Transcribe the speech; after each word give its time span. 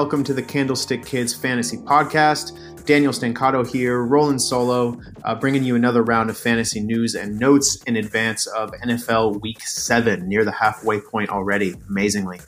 Welcome 0.00 0.24
to 0.24 0.32
the 0.32 0.42
Candlestick 0.42 1.04
Kids 1.04 1.34
Fantasy 1.34 1.76
Podcast. 1.76 2.56
Daniel 2.86 3.12
Stancato 3.12 3.70
here, 3.70 4.02
rolling 4.02 4.38
solo, 4.38 4.98
uh, 5.24 5.34
bringing 5.34 5.62
you 5.62 5.76
another 5.76 6.02
round 6.02 6.30
of 6.30 6.38
fantasy 6.38 6.80
news 6.80 7.14
and 7.14 7.38
notes 7.38 7.82
in 7.82 7.96
advance 7.96 8.46
of 8.46 8.70
NFL 8.82 9.42
Week 9.42 9.60
7, 9.60 10.26
near 10.26 10.42
the 10.42 10.52
halfway 10.52 11.02
point 11.02 11.28
already, 11.28 11.74
amazingly. 11.90 12.40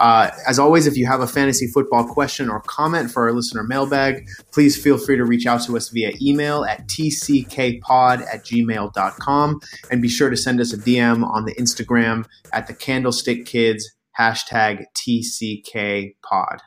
Uh, 0.00 0.32
as 0.48 0.58
always, 0.58 0.88
if 0.88 0.96
you 0.96 1.06
have 1.06 1.20
a 1.20 1.28
fantasy 1.28 1.68
football 1.68 2.04
question 2.04 2.50
or 2.50 2.62
comment 2.62 3.12
for 3.12 3.28
our 3.28 3.32
listener 3.32 3.62
mailbag, 3.62 4.26
please 4.50 4.76
feel 4.76 4.98
free 4.98 5.16
to 5.16 5.24
reach 5.24 5.46
out 5.46 5.62
to 5.62 5.76
us 5.76 5.90
via 5.90 6.10
email 6.20 6.64
at 6.64 6.88
tckpod 6.88 8.26
at 8.26 8.44
gmail.com 8.44 9.60
and 9.92 10.02
be 10.02 10.08
sure 10.08 10.30
to 10.30 10.36
send 10.36 10.60
us 10.60 10.72
a 10.72 10.76
DM 10.76 11.24
on 11.24 11.44
the 11.44 11.54
Instagram 11.54 12.26
at 12.52 12.66
the 12.66 12.74
Candlestick 12.74 13.46
Kids 13.46 13.88
hashtag 14.18 14.82
TCK 14.96 16.16
pod. 16.28 16.60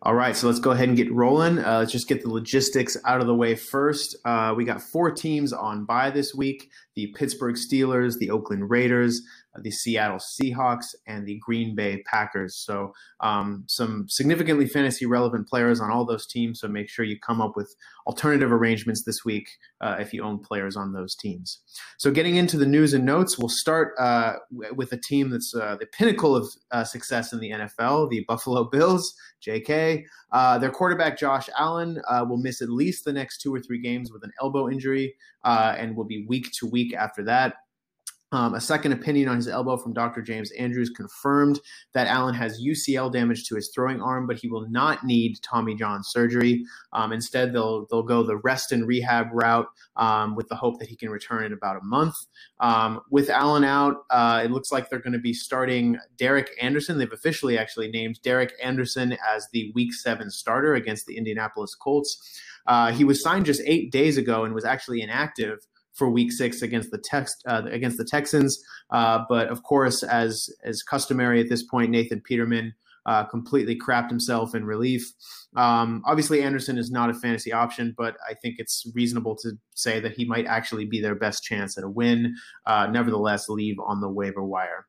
All 0.00 0.14
right, 0.14 0.36
so 0.36 0.46
let's 0.46 0.60
go 0.60 0.70
ahead 0.70 0.86
and 0.86 0.96
get 0.96 1.12
rolling. 1.12 1.58
Uh, 1.58 1.80
let's 1.80 1.90
just 1.90 2.06
get 2.06 2.22
the 2.22 2.30
logistics 2.30 2.96
out 3.04 3.20
of 3.20 3.26
the 3.26 3.34
way 3.34 3.56
first. 3.56 4.14
Uh, 4.24 4.54
we 4.56 4.64
got 4.64 4.80
four 4.80 5.10
teams 5.10 5.52
on 5.52 5.84
by 5.84 6.08
this 6.10 6.32
week 6.32 6.70
the 6.94 7.08
Pittsburgh 7.16 7.56
Steelers, 7.56 8.16
the 8.18 8.30
Oakland 8.30 8.70
Raiders, 8.70 9.22
the 9.62 9.70
Seattle 9.70 10.18
Seahawks, 10.18 10.94
and 11.06 11.26
the 11.26 11.38
Green 11.38 11.74
Bay 11.74 12.02
Packers. 12.06 12.56
So, 12.64 12.92
um, 13.20 13.64
some 13.68 14.06
significantly 14.08 14.66
fantasy 14.66 15.06
relevant 15.06 15.48
players 15.48 15.80
on 15.80 15.90
all 15.90 16.04
those 16.04 16.26
teams. 16.26 16.60
So, 16.60 16.68
make 16.68 16.88
sure 16.88 17.04
you 17.04 17.18
come 17.18 17.40
up 17.40 17.56
with 17.56 17.74
alternative 18.06 18.52
arrangements 18.52 19.04
this 19.04 19.24
week 19.24 19.48
uh, 19.80 19.96
if 19.98 20.12
you 20.12 20.22
own 20.22 20.38
players 20.38 20.76
on 20.76 20.92
those 20.92 21.14
teams. 21.14 21.60
So, 21.98 22.10
getting 22.10 22.36
into 22.36 22.56
the 22.56 22.66
news 22.66 22.94
and 22.94 23.04
notes, 23.04 23.38
we'll 23.38 23.48
start 23.48 23.94
uh, 23.98 24.34
w- 24.52 24.74
with 24.74 24.92
a 24.92 25.00
team 25.00 25.30
that's 25.30 25.54
uh, 25.54 25.76
the 25.78 25.86
pinnacle 25.86 26.36
of 26.36 26.48
uh, 26.70 26.84
success 26.84 27.32
in 27.32 27.40
the 27.40 27.50
NFL, 27.50 28.10
the 28.10 28.24
Buffalo 28.26 28.64
Bills. 28.64 29.14
JK. 29.46 30.02
Uh, 30.32 30.58
their 30.58 30.70
quarterback, 30.70 31.16
Josh 31.16 31.48
Allen, 31.56 32.00
uh, 32.08 32.24
will 32.28 32.38
miss 32.38 32.60
at 32.60 32.68
least 32.68 33.04
the 33.04 33.12
next 33.12 33.38
two 33.38 33.54
or 33.54 33.60
three 33.60 33.80
games 33.80 34.10
with 34.12 34.24
an 34.24 34.32
elbow 34.42 34.68
injury 34.68 35.14
and 35.44 35.96
will 35.96 36.04
be 36.04 36.26
week 36.28 36.50
to 36.58 36.66
week 36.66 36.92
after 36.92 37.22
that. 37.22 37.54
Um, 38.30 38.54
a 38.54 38.60
second 38.60 38.92
opinion 38.92 39.28
on 39.28 39.36
his 39.36 39.48
elbow 39.48 39.78
from 39.78 39.94
Dr. 39.94 40.20
James 40.20 40.50
Andrews 40.52 40.90
confirmed 40.90 41.60
that 41.94 42.08
Allen 42.08 42.34
has 42.34 42.62
UCL 42.62 43.10
damage 43.10 43.44
to 43.48 43.54
his 43.54 43.70
throwing 43.74 44.02
arm, 44.02 44.26
but 44.26 44.38
he 44.38 44.48
will 44.48 44.68
not 44.68 45.04
need 45.04 45.38
Tommy 45.42 45.74
John 45.74 46.02
surgery. 46.04 46.62
Um, 46.92 47.12
instead, 47.12 47.54
they'll 47.54 47.86
they'll 47.86 48.02
go 48.02 48.22
the 48.22 48.36
rest 48.38 48.70
and 48.72 48.86
rehab 48.86 49.28
route 49.32 49.66
um, 49.96 50.36
with 50.36 50.46
the 50.48 50.56
hope 50.56 50.78
that 50.78 50.88
he 50.88 50.96
can 50.96 51.08
return 51.08 51.44
in 51.44 51.54
about 51.54 51.76
a 51.76 51.84
month. 51.84 52.16
Um, 52.60 53.00
with 53.10 53.30
Allen 53.30 53.64
out, 53.64 54.04
uh, 54.10 54.42
it 54.44 54.50
looks 54.50 54.70
like 54.70 54.90
they're 54.90 54.98
going 54.98 55.12
to 55.14 55.18
be 55.18 55.32
starting 55.32 55.96
Derek 56.18 56.50
Anderson. 56.60 56.98
They've 56.98 57.10
officially 57.10 57.56
actually 57.56 57.88
named 57.90 58.20
Derek 58.22 58.52
Anderson 58.62 59.16
as 59.26 59.48
the 59.52 59.72
Week 59.74 59.94
Seven 59.94 60.30
starter 60.30 60.74
against 60.74 61.06
the 61.06 61.16
Indianapolis 61.16 61.74
Colts. 61.74 62.42
Uh, 62.66 62.92
he 62.92 63.04
was 63.04 63.22
signed 63.22 63.46
just 63.46 63.62
eight 63.64 63.90
days 63.90 64.18
ago 64.18 64.44
and 64.44 64.54
was 64.54 64.66
actually 64.66 65.00
inactive 65.00 65.66
for 65.98 66.08
Week 66.08 66.32
Six 66.32 66.62
against 66.62 66.90
the 66.90 66.98
text 66.98 67.42
uh, 67.46 67.62
against 67.70 67.98
the 67.98 68.04
Texans. 68.04 68.58
Uh, 68.90 69.24
but 69.28 69.48
of 69.48 69.62
course, 69.64 70.02
as 70.02 70.48
as 70.64 70.82
customary 70.82 71.40
at 71.40 71.48
this 71.48 71.64
point, 71.64 71.90
Nathan 71.90 72.22
Peterman 72.22 72.72
uh, 73.08 73.24
completely 73.24 73.76
crapped 73.76 74.10
himself 74.10 74.54
in 74.54 74.64
relief. 74.64 75.10
Um, 75.56 76.02
obviously, 76.04 76.42
Anderson 76.42 76.76
is 76.76 76.90
not 76.90 77.08
a 77.08 77.14
fantasy 77.14 77.52
option, 77.52 77.94
but 77.96 78.16
I 78.28 78.34
think 78.34 78.56
it's 78.58 78.84
reasonable 78.94 79.34
to 79.36 79.52
say 79.74 79.98
that 80.00 80.12
he 80.12 80.26
might 80.26 80.46
actually 80.46 80.84
be 80.84 81.00
their 81.00 81.14
best 81.14 81.42
chance 81.42 81.78
at 81.78 81.84
a 81.84 81.88
win. 81.88 82.34
Uh, 82.66 82.86
nevertheless, 82.86 83.48
leave 83.48 83.76
on 83.80 84.00
the 84.00 84.10
waiver 84.10 84.44
wire. 84.44 84.86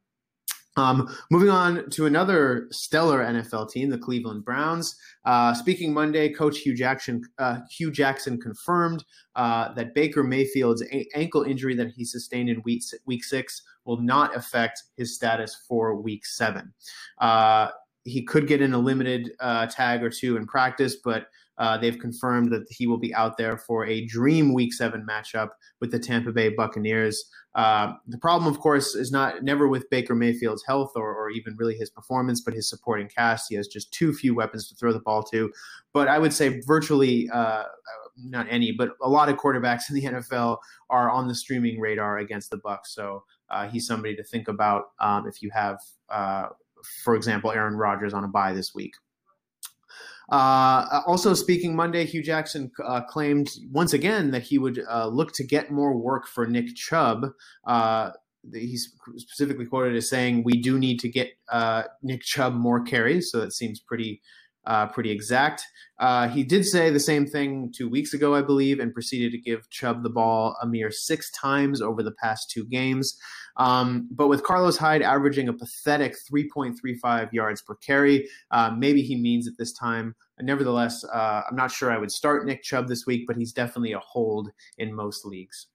Um, 0.78 1.13
moving 1.30 1.50
on 1.50 1.90
to 1.91 2.06
another 2.06 2.68
stellar 2.72 3.19
NFL 3.19 3.72
team, 3.72 3.90
the 3.90 3.97
Cleveland 3.97 4.46
Browns. 4.46 4.96
Uh, 5.26 5.53
speaking 5.53 5.93
Monday, 5.93 6.29
Coach 6.29 6.59
Hue 6.59 6.76
Jackson, 6.76 7.22
uh, 7.38 7.59
Hue 7.70 7.91
Jackson 7.91 8.40
confirmed 8.40 9.03
uh, 9.35 9.73
that 9.73 9.93
Baker 9.93 10.23
Mayfield's 10.23 10.84
a- 10.84 11.08
ankle 11.16 11.43
injury 11.43 11.76
that 11.76 11.90
he 11.90 12.05
sustained 12.05 12.49
in 12.49 12.61
week, 12.64 12.84
week 13.05 13.23
six 13.23 13.61
will 13.85 13.99
not 13.99 14.35
affect 14.35 14.84
his 14.96 15.16
status 15.16 15.64
for 15.67 15.96
week 15.96 16.26
seven. 16.26 16.72
Uh, 17.20 17.70
he 18.05 18.22
could 18.23 18.47
get 18.47 18.61
in 18.61 18.73
a 18.73 18.78
limited 18.78 19.32
uh, 19.40 19.66
tag 19.67 20.03
or 20.03 20.09
two 20.09 20.38
in 20.38 20.46
practice, 20.47 20.97
but 21.03 21.28
uh, 21.59 21.78
they've 21.78 22.00
confirmed 22.00 22.52
that 22.52 22.66
he 22.70 22.88
will 22.88 22.97
be 22.97 23.14
out 23.14 23.38
there 23.38 23.58
for 23.58 23.85
a 23.85 24.06
dream 24.06 24.53
Week 24.53 24.73
Seven 24.73 25.06
matchup 25.08 25.50
with 25.79 25.91
the 25.91 26.00
Tampa 26.00 26.32
Bay 26.32 26.50
Buccaneers. 26.50 27.23
Uh, 27.56 27.94
the 28.08 28.17
problem, 28.17 28.52
of 28.52 28.59
course, 28.59 28.96
is 28.96 29.11
not 29.11 29.44
never 29.44 29.67
with 29.67 29.90
Baker 29.90 30.16
Mayfield's 30.16 30.64
health 30.66 30.94
or, 30.96 31.14
or 31.14 31.29
even 31.29 31.56
really 31.58 31.76
his 31.76 31.90
performance, 31.90 32.41
but 32.41 32.53
his 32.53 32.70
supporting 32.70 33.08
cast. 33.08 33.47
He 33.50 33.56
has 33.56 33.67
just 33.67 33.94
too 33.94 34.14
few 34.14 34.34
weapons 34.34 34.70
to 34.70 34.76
throw 34.76 34.94
the 34.94 35.00
ball 35.00 35.23
to. 35.23 35.52
But 35.94 36.08
I 36.08 36.17
would 36.20 36.34
say 36.34 36.61
virtually 36.66 37.29
uh, 37.32 37.64
not 38.17 38.47
any, 38.50 38.72
but 38.72 38.91
a 39.02 39.09
lot 39.09 39.29
of 39.29 39.38
quarterbacks 39.38 39.90
in 39.90 39.96
the 39.96 40.03
NFL 40.20 40.58
are 40.90 41.09
on 41.12 41.28
the 41.28 41.35
streaming 41.35 41.79
radar 41.79 42.20
against 42.20 42.50
the 42.50 42.58
Bucks. 42.58 42.94
So 42.94 43.23
uh, 43.50 43.67
he's 43.67 43.88
somebody 43.88 44.16
to 44.16 44.23
think 44.23 44.47
about 44.47 44.91
um, 45.00 45.28
if 45.28 45.41
you 45.41 45.50
have 45.53 45.79
uh, 46.09 46.47
for 47.03 47.16
example, 47.16 47.52
Aaron 47.52 47.76
Rodgers 47.76 48.14
on 48.14 48.23
a 48.23 48.28
bye 48.28 48.53
this 48.53 48.73
week. 48.73 48.94
Uh, 50.31 51.02
also, 51.08 51.34
speaking 51.34 51.76
Monday, 51.76 52.05
Hue 52.05 52.22
Jackson 52.22 52.72
uh, 52.84 53.02
claimed 53.02 53.49
once 53.72 53.93
again 53.93 54.31
that 54.31 54.43
he 54.43 54.58
would 54.58 54.84
uh, 54.90 55.08
look 55.08 55.34
to 55.34 55.43
get 55.43 55.72
more 55.72 55.97
work 55.97 56.28
for 56.28 56.46
Nick 56.46 56.76
Chubb. 56.76 57.28
Uh, 57.66 58.11
he's 58.53 58.93
specifically 59.17 59.66
quoted 59.66 59.96
as 59.96 60.09
saying, 60.09 60.43
"We 60.43 60.61
do 60.61 60.78
need 60.78 60.99
to 60.99 61.09
get 61.09 61.29
uh, 61.52 61.84
Nick 62.03 62.22
Chubb 62.22 62.53
more 62.53 62.81
carries." 62.81 63.31
So 63.31 63.40
that 63.40 63.53
seems 63.53 63.79
pretty 63.79 64.22
uh, 64.69 64.85
pretty 64.87 65.09
exact. 65.09 65.66
Uh, 65.97 66.29
he 66.29 66.43
did 66.43 66.63
say 66.63 66.89
the 66.89 66.99
same 66.99 67.25
thing 67.25 67.73
two 67.75 67.89
weeks 67.89 68.13
ago, 68.13 68.35
I 68.35 68.41
believe, 68.41 68.79
and 68.79 68.93
proceeded 68.93 69.31
to 69.31 69.37
give 69.37 69.69
Chubb 69.69 70.03
the 70.03 70.09
ball 70.09 70.55
a 70.61 70.67
mere 70.67 70.91
six 70.91 71.29
times 71.31 71.81
over 71.81 72.03
the 72.03 72.13
past 72.13 72.49
two 72.51 72.66
games. 72.66 73.17
Um, 73.57 74.07
but 74.11 74.27
with 74.27 74.43
Carlos 74.43 74.77
Hyde 74.77 75.01
averaging 75.01 75.49
a 75.49 75.53
pathetic 75.53 76.16
3.35 76.31 77.33
yards 77.33 77.61
per 77.63 77.75
carry, 77.75 78.29
uh, 78.51 78.71
maybe 78.77 79.01
he 79.01 79.19
means 79.19 79.47
it 79.47 79.55
this 79.57 79.73
time. 79.73 80.16
Nevertheless, 80.39 81.03
uh, 81.03 81.41
I'm 81.49 81.57
not 81.57 81.71
sure 81.71 81.91
I 81.91 81.97
would 81.97 82.11
start 82.11 82.45
Nick 82.45 82.63
Chubb 82.63 82.87
this 82.87 83.05
week, 83.05 83.25
but 83.27 83.35
he's 83.35 83.51
definitely 83.51 83.91
a 83.91 83.99
hold 83.99 84.49
in 84.77 84.93
most 84.93 85.25
leagues. 85.25 85.67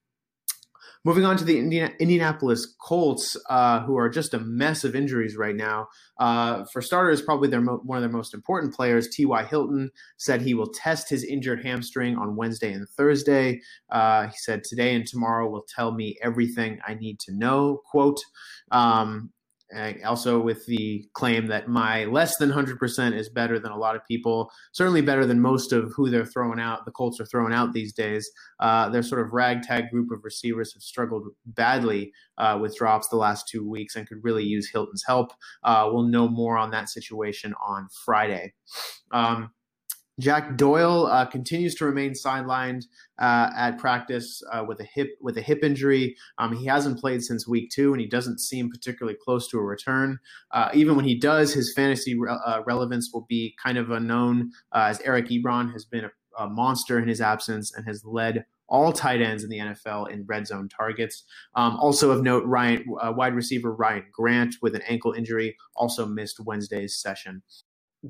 Moving 1.05 1.27
on 1.27 1.37
to 1.37 1.45
the 1.45 1.59
Indianapolis 1.59 2.75
Colts, 2.81 3.37
uh, 3.51 3.81
who 3.81 3.99
are 3.99 4.09
just 4.09 4.33
a 4.33 4.39
mess 4.39 4.85
of 4.85 4.97
injuries 4.97 5.37
right 5.37 5.55
now. 5.55 5.89
Uh, 6.19 6.65
for 6.73 6.81
starters, 6.81 7.21
probably 7.21 7.49
their 7.49 7.61
mo- 7.61 7.83
one 7.85 7.99
of 7.99 8.03
their 8.03 8.11
most 8.11 8.33
important 8.33 8.75
players, 8.75 9.09
T.Y. 9.09 9.45
Hilton, 9.45 9.91
said 10.17 10.41
he 10.41 10.55
will 10.55 10.73
test 10.73 11.11
his 11.11 11.23
injured 11.23 11.63
hamstring 11.63 12.17
on 12.17 12.37
Wednesday 12.37 12.73
and 12.73 12.89
Thursday. 12.89 13.61
Uh, 13.91 14.29
he 14.29 14.37
said, 14.37 14.65
Today 14.65 14.95
and 14.95 15.07
tomorrow 15.07 15.47
will 15.47 15.67
tell 15.77 15.93
me 15.93 16.17
everything 16.23 16.79
I 16.87 16.95
need 16.95 17.21
to 17.21 17.37
know, 17.37 17.83
quote. 17.85 18.21
Um, 18.71 19.31
also 20.05 20.41
with 20.41 20.67
the 20.67 21.05
claim 21.15 21.47
that 21.49 21.69
my 21.69 22.05
less 22.05 22.37
than 22.37 22.51
100% 22.51 23.17
is 23.17 23.29
better 23.29 23.59
than 23.59 23.73
a 23.73 23.79
lot 23.79 23.97
of 23.97 24.07
people, 24.07 24.51
certainly 24.73 25.03
better 25.03 25.27
than 25.27 25.41
most 25.41 25.73
of 25.73 25.93
who 25.95 26.11
they're 26.11 26.27
throwing 26.27 26.61
out, 26.61 26.85
the 26.85 26.91
Colts 26.91 27.21
are 27.21 27.27
throwing 27.27 27.53
out 27.53 27.73
these 27.73 27.93
days. 27.93 28.31
Uh, 28.61 28.89
their 28.89 29.03
sort 29.03 29.21
of 29.21 29.33
ragtag 29.33 29.91
group 29.91 30.11
of 30.11 30.25
receivers 30.25 30.73
have 30.75 30.83
struggled 30.83 31.29
badly 31.47 32.13
uh, 32.39 32.59
with 32.61 32.77
drops 32.77 33.09
the 33.09 33.17
last 33.17 33.49
two 33.49 33.69
weeks 33.69 33.97
and 33.97 34.09
could 34.09 34.23
really 34.23 34.45
use 34.45 34.71
Hilton's 34.71 35.05
help. 35.07 35.33
Uh, 35.63 35.89
we'll 35.93 36.05
know 36.05 36.29
more 36.29 36.57
on 36.57 36.71
that 36.71 36.89
situation 36.89 37.55
on 37.65 37.89
Friday. 38.05 38.55
Um, 39.11 39.51
Jack 40.21 40.57
Doyle 40.57 41.07
uh, 41.07 41.27
continues 41.27 41.75
to 41.77 41.85
remain 41.85 42.13
sidelined 42.13 42.85
uh, 43.19 43.51
at 43.57 43.79
practice 43.79 44.43
uh, 44.53 44.65
with 44.67 44.81
a 44.81 44.85
hip 44.85 45.17
with 45.21 45.37
a 45.39 45.43
hip 45.43 45.65
injury. 45.65 46.17
Um, 46.39 46.55
he 46.57 46.67
hasn't 46.67 47.01
played 47.01 47.23
since 47.23 47.49
week 47.49 47.71
two, 47.71 47.93
and 47.93 48.01
he 48.01 48.07
doesn't 48.07 48.39
seem 48.39 48.71
particularly 48.71 49.19
close 49.23 49.49
to 49.49 49.59
a 49.59 49.63
return. 49.63 50.19
Uh, 50.53 50.71
even 50.73 50.95
when 50.95 51.05
he 51.05 51.19
does, 51.19 51.53
his 51.53 51.73
fantasy 51.75 52.19
re- 52.19 52.37
uh, 52.47 52.63
relevance 52.65 53.11
will 53.13 53.27
be 53.29 53.57
kind 53.63 53.77
of 53.77 53.91
unknown, 53.91 54.53
uh, 54.73 54.87
as 54.89 55.01
Eric 55.01 55.29
Ebron 55.29 55.73
has 55.73 55.85
been 55.85 56.05
a, 56.05 56.11
a, 56.39 56.49
monster 56.49 56.99
in 56.99 57.09
his 57.09 57.21
absence 57.21 57.75
and 57.75 57.87
has 57.87 58.05
led 58.05 58.45
all 58.69 58.93
tight 58.93 59.21
ends 59.21 59.45
in 59.45 59.51
the 59.51 59.59
NFL 59.59 60.11
in 60.11 60.25
red 60.27 60.47
zone 60.47 60.69
targets. 60.69 61.25
Um, 61.55 61.77
also 61.77 62.11
of 62.11 62.23
note, 62.23 62.45
Ryan 62.47 62.85
wide 62.87 63.35
receiver 63.35 63.75
Ryan 63.75 64.07
Grant 64.13 64.57
with 64.63 64.75
an 64.75 64.83
ankle 64.89 65.13
injury 65.13 65.57
also 65.77 66.07
missed 66.07 66.41
Wednesday's 66.41 66.97
session 66.97 67.43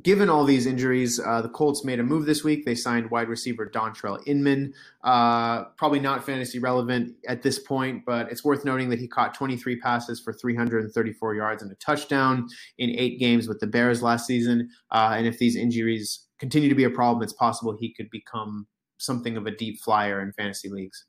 given 0.03 0.29
all 0.29 0.45
these 0.45 0.67
injuries, 0.67 1.21
uh, 1.21 1.41
the 1.41 1.49
Colts 1.49 1.85
made 1.85 2.01
a 2.01 2.03
move 2.03 2.27
this 2.27 2.43
week. 2.43 2.65
They 2.65 2.75
signed 2.75 3.11
wide 3.11 3.29
receiver 3.29 3.71
Dontrelle 3.73 4.21
Inman. 4.27 4.75
Uh, 5.03 5.65
probably 5.77 6.01
not 6.01 6.25
fantasy 6.25 6.59
relevant 6.59 7.15
at 7.29 7.43
this 7.43 7.59
point, 7.59 8.05
but 8.05 8.31
it's 8.31 8.45
worth 8.45 8.65
noting 8.65 8.91
that 8.91 8.99
he 8.99 9.07
caught 9.07 9.35
23 9.35 9.79
passes 9.81 10.21
for 10.21 10.33
334 10.33 11.35
yards 11.35 11.63
and 11.63 11.71
a 11.71 11.77
touchdown 11.77 12.49
in 12.79 12.91
eight 12.91 13.19
games 13.19 13.47
with 13.47 13.61
the 13.61 13.67
Bears 13.67 14.03
last 14.03 14.27
season. 14.27 14.69
Uh, 14.91 15.15
and 15.17 15.27
if 15.27 15.39
these 15.39 15.57
injuries 15.57 16.27
continue 16.39 16.69
to 16.69 16.75
be 16.75 16.85
a 16.85 16.91
problem, 16.91 17.23
it's 17.23 17.33
possible 17.33 17.77
he 17.79 17.95
could 17.95 18.11
become 18.11 18.67
something 18.99 19.37
of 19.37 19.47
a 19.47 19.51
deep 19.51 19.81
flyer 19.81 20.21
in 20.21 20.33
fantasy 20.33 20.69
leagues. 20.69 21.05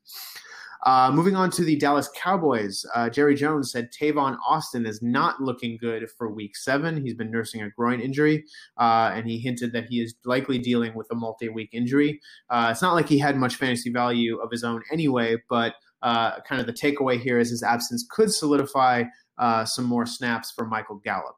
Uh, 0.86 1.10
moving 1.12 1.34
on 1.34 1.50
to 1.50 1.64
the 1.64 1.74
Dallas 1.74 2.08
Cowboys, 2.14 2.86
uh, 2.94 3.10
Jerry 3.10 3.34
Jones 3.34 3.72
said 3.72 3.90
Tavon 3.92 4.36
Austin 4.46 4.86
is 4.86 5.02
not 5.02 5.40
looking 5.40 5.76
good 5.76 6.08
for 6.16 6.30
week 6.30 6.56
seven. 6.56 7.02
He's 7.04 7.14
been 7.14 7.30
nursing 7.30 7.60
a 7.60 7.70
groin 7.70 7.98
injury, 8.00 8.44
uh, 8.78 9.10
and 9.12 9.28
he 9.28 9.38
hinted 9.38 9.72
that 9.72 9.86
he 9.88 10.00
is 10.00 10.14
likely 10.24 10.58
dealing 10.58 10.94
with 10.94 11.08
a 11.10 11.16
multi 11.16 11.48
week 11.48 11.70
injury. 11.72 12.20
Uh, 12.50 12.68
it's 12.70 12.82
not 12.82 12.94
like 12.94 13.08
he 13.08 13.18
had 13.18 13.36
much 13.36 13.56
fantasy 13.56 13.90
value 13.90 14.38
of 14.38 14.48
his 14.52 14.62
own 14.62 14.80
anyway, 14.92 15.36
but 15.50 15.74
uh, 16.02 16.38
kind 16.42 16.60
of 16.60 16.68
the 16.68 16.72
takeaway 16.72 17.20
here 17.20 17.40
is 17.40 17.50
his 17.50 17.64
absence 17.64 18.06
could 18.08 18.32
solidify 18.32 19.02
uh, 19.38 19.64
some 19.64 19.86
more 19.86 20.06
snaps 20.06 20.52
for 20.52 20.68
Michael 20.68 21.00
Gallup. 21.04 21.34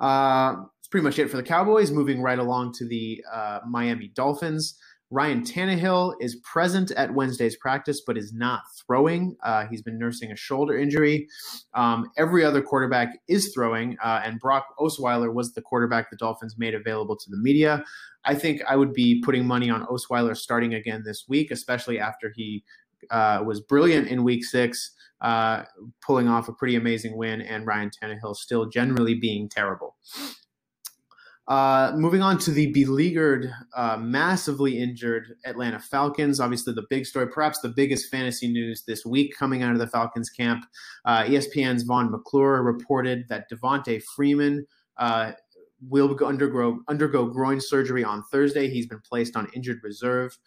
that's 0.00 0.88
pretty 0.90 1.04
much 1.04 1.18
it 1.18 1.28
for 1.28 1.36
the 1.36 1.42
Cowboys. 1.42 1.90
Moving 1.90 2.22
right 2.22 2.38
along 2.38 2.72
to 2.78 2.88
the 2.88 3.22
Miami 3.68 4.08
Dolphins. 4.14 4.78
Ryan 5.14 5.42
Tannehill 5.42 6.14
is 6.18 6.34
present 6.42 6.90
at 6.90 7.14
Wednesday's 7.14 7.56
practice, 7.56 8.02
but 8.04 8.18
is 8.18 8.32
not 8.32 8.62
throwing. 8.84 9.36
Uh, 9.44 9.64
he's 9.70 9.80
been 9.80 9.96
nursing 9.96 10.32
a 10.32 10.36
shoulder 10.36 10.76
injury. 10.76 11.28
Um, 11.72 12.10
every 12.18 12.44
other 12.44 12.60
quarterback 12.60 13.16
is 13.28 13.52
throwing, 13.54 13.96
uh, 14.02 14.22
and 14.24 14.40
Brock 14.40 14.74
Osweiler 14.80 15.32
was 15.32 15.54
the 15.54 15.62
quarterback 15.62 16.10
the 16.10 16.16
Dolphins 16.16 16.56
made 16.58 16.74
available 16.74 17.16
to 17.16 17.30
the 17.30 17.36
media. 17.36 17.84
I 18.24 18.34
think 18.34 18.60
I 18.68 18.74
would 18.74 18.92
be 18.92 19.22
putting 19.24 19.46
money 19.46 19.70
on 19.70 19.86
Osweiler 19.86 20.36
starting 20.36 20.74
again 20.74 21.04
this 21.06 21.26
week, 21.28 21.52
especially 21.52 22.00
after 22.00 22.32
he 22.34 22.64
uh, 23.08 23.40
was 23.46 23.60
brilliant 23.60 24.08
in 24.08 24.24
week 24.24 24.44
six, 24.44 24.96
uh, 25.20 25.62
pulling 26.04 26.26
off 26.26 26.48
a 26.48 26.52
pretty 26.52 26.74
amazing 26.74 27.16
win, 27.16 27.40
and 27.40 27.68
Ryan 27.68 27.90
Tannehill 28.02 28.34
still 28.34 28.66
generally 28.66 29.14
being 29.14 29.48
terrible. 29.48 29.94
Uh, 31.46 31.92
moving 31.94 32.22
on 32.22 32.38
to 32.38 32.50
the 32.50 32.72
beleaguered, 32.72 33.52
uh, 33.76 33.98
massively 33.98 34.78
injured 34.78 35.36
Atlanta 35.44 35.78
Falcons. 35.78 36.40
Obviously, 36.40 36.72
the 36.72 36.86
big 36.88 37.04
story, 37.04 37.28
perhaps 37.28 37.60
the 37.60 37.68
biggest 37.68 38.10
fantasy 38.10 38.48
news 38.48 38.82
this 38.86 39.04
week 39.04 39.34
coming 39.38 39.62
out 39.62 39.72
of 39.72 39.78
the 39.78 39.86
Falcons 39.86 40.30
camp. 40.30 40.64
Uh, 41.04 41.24
ESPN's 41.24 41.82
Vaughn 41.82 42.10
McClure 42.10 42.62
reported 42.62 43.26
that 43.28 43.50
Devonta 43.50 44.02
Freeman 44.02 44.66
uh, 44.96 45.32
will 45.88 46.16
undergo 46.24 46.80
undergo 46.88 47.26
groin 47.26 47.60
surgery 47.60 48.04
on 48.04 48.22
Thursday. 48.32 48.70
He's 48.70 48.86
been 48.86 49.02
placed 49.06 49.36
on 49.36 49.48
injured 49.54 49.80
reserve. 49.82 50.38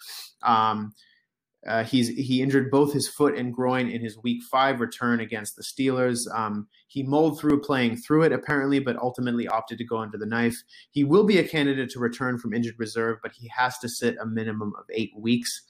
Um, 0.41 0.93
uh, 1.65 1.83
he's 1.83 2.09
he 2.09 2.41
injured 2.41 2.69
both 2.69 2.93
his 2.93 3.07
foot 3.07 3.35
and 3.35 3.53
groin 3.53 3.89
in 3.89 4.01
his 4.01 4.17
Week 4.19 4.43
Five 4.43 4.79
return 4.79 5.19
against 5.19 5.55
the 5.55 5.63
Steelers. 5.63 6.27
Um, 6.33 6.67
he 6.87 7.03
mulled 7.03 7.39
through 7.39 7.61
playing 7.61 7.97
through 7.97 8.23
it 8.23 8.31
apparently, 8.31 8.79
but 8.79 8.95
ultimately 8.97 9.47
opted 9.47 9.79
to 9.79 9.83
go 9.83 9.97
under 9.97 10.17
the 10.17 10.25
knife. 10.25 10.55
He 10.91 11.03
will 11.03 11.23
be 11.23 11.39
a 11.39 11.47
candidate 11.47 11.89
to 11.91 11.99
return 11.99 12.37
from 12.37 12.53
injured 12.53 12.75
reserve, 12.77 13.17
but 13.23 13.33
he 13.33 13.49
has 13.49 13.77
to 13.79 13.89
sit 13.89 14.17
a 14.21 14.25
minimum 14.25 14.73
of 14.77 14.85
eight 14.93 15.11
weeks. 15.17 15.63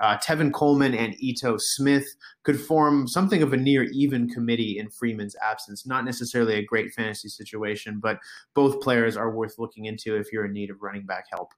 Uh, 0.00 0.16
Tevin 0.18 0.52
Coleman 0.52 0.94
and 0.94 1.14
Ito 1.20 1.56
Smith 1.58 2.06
could 2.42 2.60
form 2.60 3.06
something 3.06 3.42
of 3.42 3.52
a 3.52 3.56
near 3.56 3.84
even 3.84 4.28
committee 4.28 4.78
in 4.78 4.90
Freeman's 4.90 5.36
absence. 5.40 5.86
Not 5.86 6.04
necessarily 6.04 6.54
a 6.54 6.64
great 6.64 6.92
fantasy 6.92 7.28
situation, 7.28 8.00
but 8.02 8.18
both 8.54 8.80
players 8.80 9.16
are 9.16 9.30
worth 9.30 9.54
looking 9.58 9.84
into 9.84 10.16
if 10.16 10.32
you're 10.32 10.46
in 10.46 10.52
need 10.52 10.70
of 10.70 10.82
running 10.82 11.06
back 11.06 11.26
help. 11.30 11.52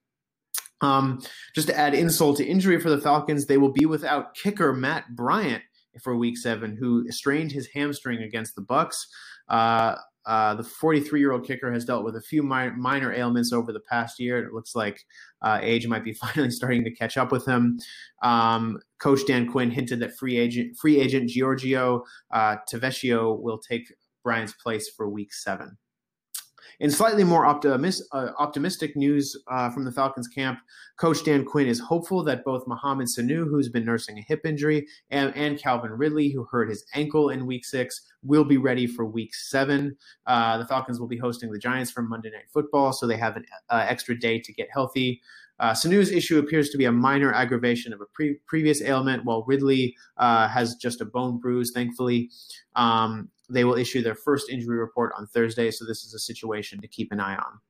Um, 0.81 1.23
just 1.55 1.69
to 1.69 1.79
add 1.79 1.95
insult 1.95 2.37
to 2.39 2.47
injury 2.47 2.81
for 2.81 2.91
the 2.91 3.01
Falcons, 3.01 3.47
they 3.47 3.57
will 3.57 3.73
be 3.73 3.87
without 3.87 4.35
kicker 4.35 4.73
Matt 4.73 5.05
Bryant 5.15 5.63
for 6.03 6.17
Week 6.17 6.37
Seven, 6.37 6.77
who 6.77 7.11
strained 7.11 7.53
his 7.53 7.69
hamstring 7.75 8.23
against 8.23 8.55
the 8.55 8.63
Bucks. 8.63 9.07
Uh, 9.49 9.97
uh, 10.27 10.55
the 10.55 10.65
43 10.65 11.21
year 11.21 11.33
old 11.33 11.47
kicker 11.47 11.73
has 11.73 11.85
dealt 11.85 12.05
with 12.05 12.17
a 12.17 12.21
few 12.21 12.43
mi- 12.43 12.71
minor 12.71 13.13
ailments 13.13 13.53
over 13.53 13.73
the 13.73 13.81
past 13.81 14.19
year. 14.19 14.45
It 14.45 14.53
looks 14.53 14.75
like 14.75 15.05
uh, 15.43 15.61
age 15.63 15.87
might 15.87 16.05
be 16.05 16.13
finally 16.15 16.51
starting 16.51 16.85
to 16.85 16.91
catch 16.91 17.17
up 17.17 17.31
with 17.31 17.47
him. 17.47 17.79
Um, 18.23 18.81
Coach 18.99 19.21
Dan 19.27 19.51
Quinn 19.51 19.71
hinted 19.71 20.01
that 20.01 20.17
free 20.17 20.37
agent 20.37 20.77
free 20.77 21.01
agent 21.01 21.31
Giorgio 21.31 22.05
uh, 22.33 22.57
Tavecchio 22.71 23.41
will 23.41 23.59
take 23.59 23.93
Bryant's 24.25 24.55
place 24.55 24.91
for 24.91 25.09
Week 25.09 25.33
Seven. 25.33 25.79
In 26.81 26.91
slightly 26.91 27.25
more 27.25 27.45
optimis- 27.45 28.03
uh, 28.13 28.31
optimistic 28.39 28.97
news 28.97 29.37
uh, 29.49 29.71
from 29.71 29.85
the 29.85 29.93
Falcons 29.93 30.29
camp, 30.29 30.59
Coach 30.99 31.25
Dan 31.25 31.45
Quinn 31.45 31.67
is 31.67 31.81
hopeful 31.81 32.23
that 32.25 32.45
both 32.45 32.67
Mohamed 32.67 33.09
Sanu, 33.09 33.49
who's 33.49 33.69
been 33.69 33.85
nursing 33.85 34.19
a 34.19 34.23
hip 34.23 34.41
injury, 34.45 34.87
and, 35.11 35.35
and 35.37 35.59
Calvin 35.59 35.93
Ridley, 35.93 36.31
who 36.31 36.45
hurt 36.45 36.69
his 36.69 36.85
ankle 36.95 37.31
in 37.31 37.47
week 37.47 37.65
six, 37.65 38.01
will 38.23 38.45
be 38.45 38.57
ready 38.57 38.87
for 38.87 39.05
week 39.05 39.35
seven. 39.35 39.97
Uh, 40.27 40.59
the 40.59 40.67
Falcons 40.67 40.99
will 40.99 41.09
be 41.09 41.19
hosting 41.19 41.51
the 41.51 41.59
Giants 41.59 41.91
from 41.91 42.09
Monday 42.09 42.31
Night 42.31 42.51
Football, 42.53 42.93
so 42.93 43.07
they 43.07 43.17
have 43.17 43.37
an 43.37 43.45
uh, 43.69 43.85
extra 43.87 44.19
day 44.19 44.41
to 44.41 44.53
get 44.53 44.69
healthy. 44.73 45.21
Uh, 45.59 45.73
Sanu's 45.73 46.11
issue 46.11 46.39
appears 46.39 46.69
to 46.71 46.79
be 46.79 46.85
a 46.85 46.93
minor 46.93 47.33
aggravation 47.33 47.93
of 47.93 48.01
a 48.01 48.07
pre- 48.07 48.39
previous 48.47 48.83
ailment, 48.83 49.25
while 49.25 49.45
Ridley 49.47 49.97
uh, 50.19 50.49
has 50.49 50.75
just 50.75 51.01
a 51.01 51.05
bone 51.05 51.39
bruise, 51.39 51.73
thankfully. 51.75 52.31
Um, 52.75 53.31
they 53.49 53.65
will 53.65 53.77
issue 53.77 54.03
their 54.03 54.15
first 54.15 54.51
injury 54.51 54.79
report 54.79 55.13
on 55.17 55.27
Thursday, 55.27 55.71
so 55.71 55.85
this 55.85 56.05
is 56.05 56.15
a 56.15 56.19
situation 56.19 56.81
to 56.81 56.89
keep 56.89 57.13
an 57.13 57.21
eye 57.21 57.37
on. 57.37 57.61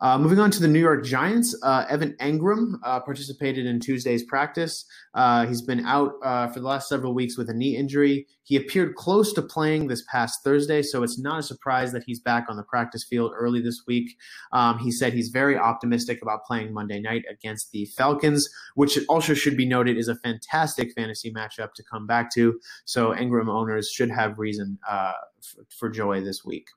Uh, 0.00 0.16
moving 0.16 0.38
on 0.38 0.50
to 0.50 0.60
the 0.60 0.68
New 0.68 0.80
York 0.80 1.04
Giants, 1.04 1.56
uh, 1.62 1.84
Evan 1.88 2.12
Engram 2.20 2.74
uh, 2.84 3.00
participated 3.00 3.66
in 3.66 3.80
Tuesday's 3.80 4.22
practice. 4.22 4.84
Uh, 5.14 5.46
he's 5.46 5.62
been 5.62 5.84
out 5.84 6.12
uh, 6.22 6.46
for 6.48 6.60
the 6.60 6.66
last 6.66 6.88
several 6.88 7.14
weeks 7.14 7.36
with 7.36 7.50
a 7.50 7.54
knee 7.54 7.76
injury. 7.76 8.26
He 8.44 8.56
appeared 8.56 8.94
close 8.94 9.32
to 9.34 9.42
playing 9.42 9.88
this 9.88 10.04
past 10.10 10.44
Thursday, 10.44 10.82
so 10.82 11.02
it's 11.02 11.18
not 11.18 11.40
a 11.40 11.42
surprise 11.42 11.92
that 11.92 12.04
he's 12.06 12.20
back 12.20 12.46
on 12.48 12.56
the 12.56 12.62
practice 12.62 13.04
field 13.04 13.32
early 13.36 13.60
this 13.60 13.82
week. 13.86 14.16
Um, 14.52 14.78
he 14.78 14.92
said 14.92 15.12
he's 15.12 15.28
very 15.28 15.58
optimistic 15.58 16.22
about 16.22 16.44
playing 16.44 16.72
Monday 16.72 17.00
night 17.00 17.24
against 17.28 17.72
the 17.72 17.86
Falcons, 17.96 18.48
which 18.74 18.98
also 19.08 19.34
should 19.34 19.56
be 19.56 19.66
noted 19.66 19.98
is 19.98 20.08
a 20.08 20.16
fantastic 20.16 20.92
fantasy 20.94 21.32
matchup 21.32 21.74
to 21.74 21.82
come 21.82 22.06
back 22.06 22.32
to. 22.34 22.58
So 22.84 23.12
Engram 23.12 23.48
owners 23.48 23.90
should 23.90 24.10
have 24.10 24.38
reason 24.38 24.78
uh, 24.88 25.12
for, 25.42 25.66
for 25.68 25.88
joy 25.90 26.20
this 26.20 26.44
week. 26.44 26.68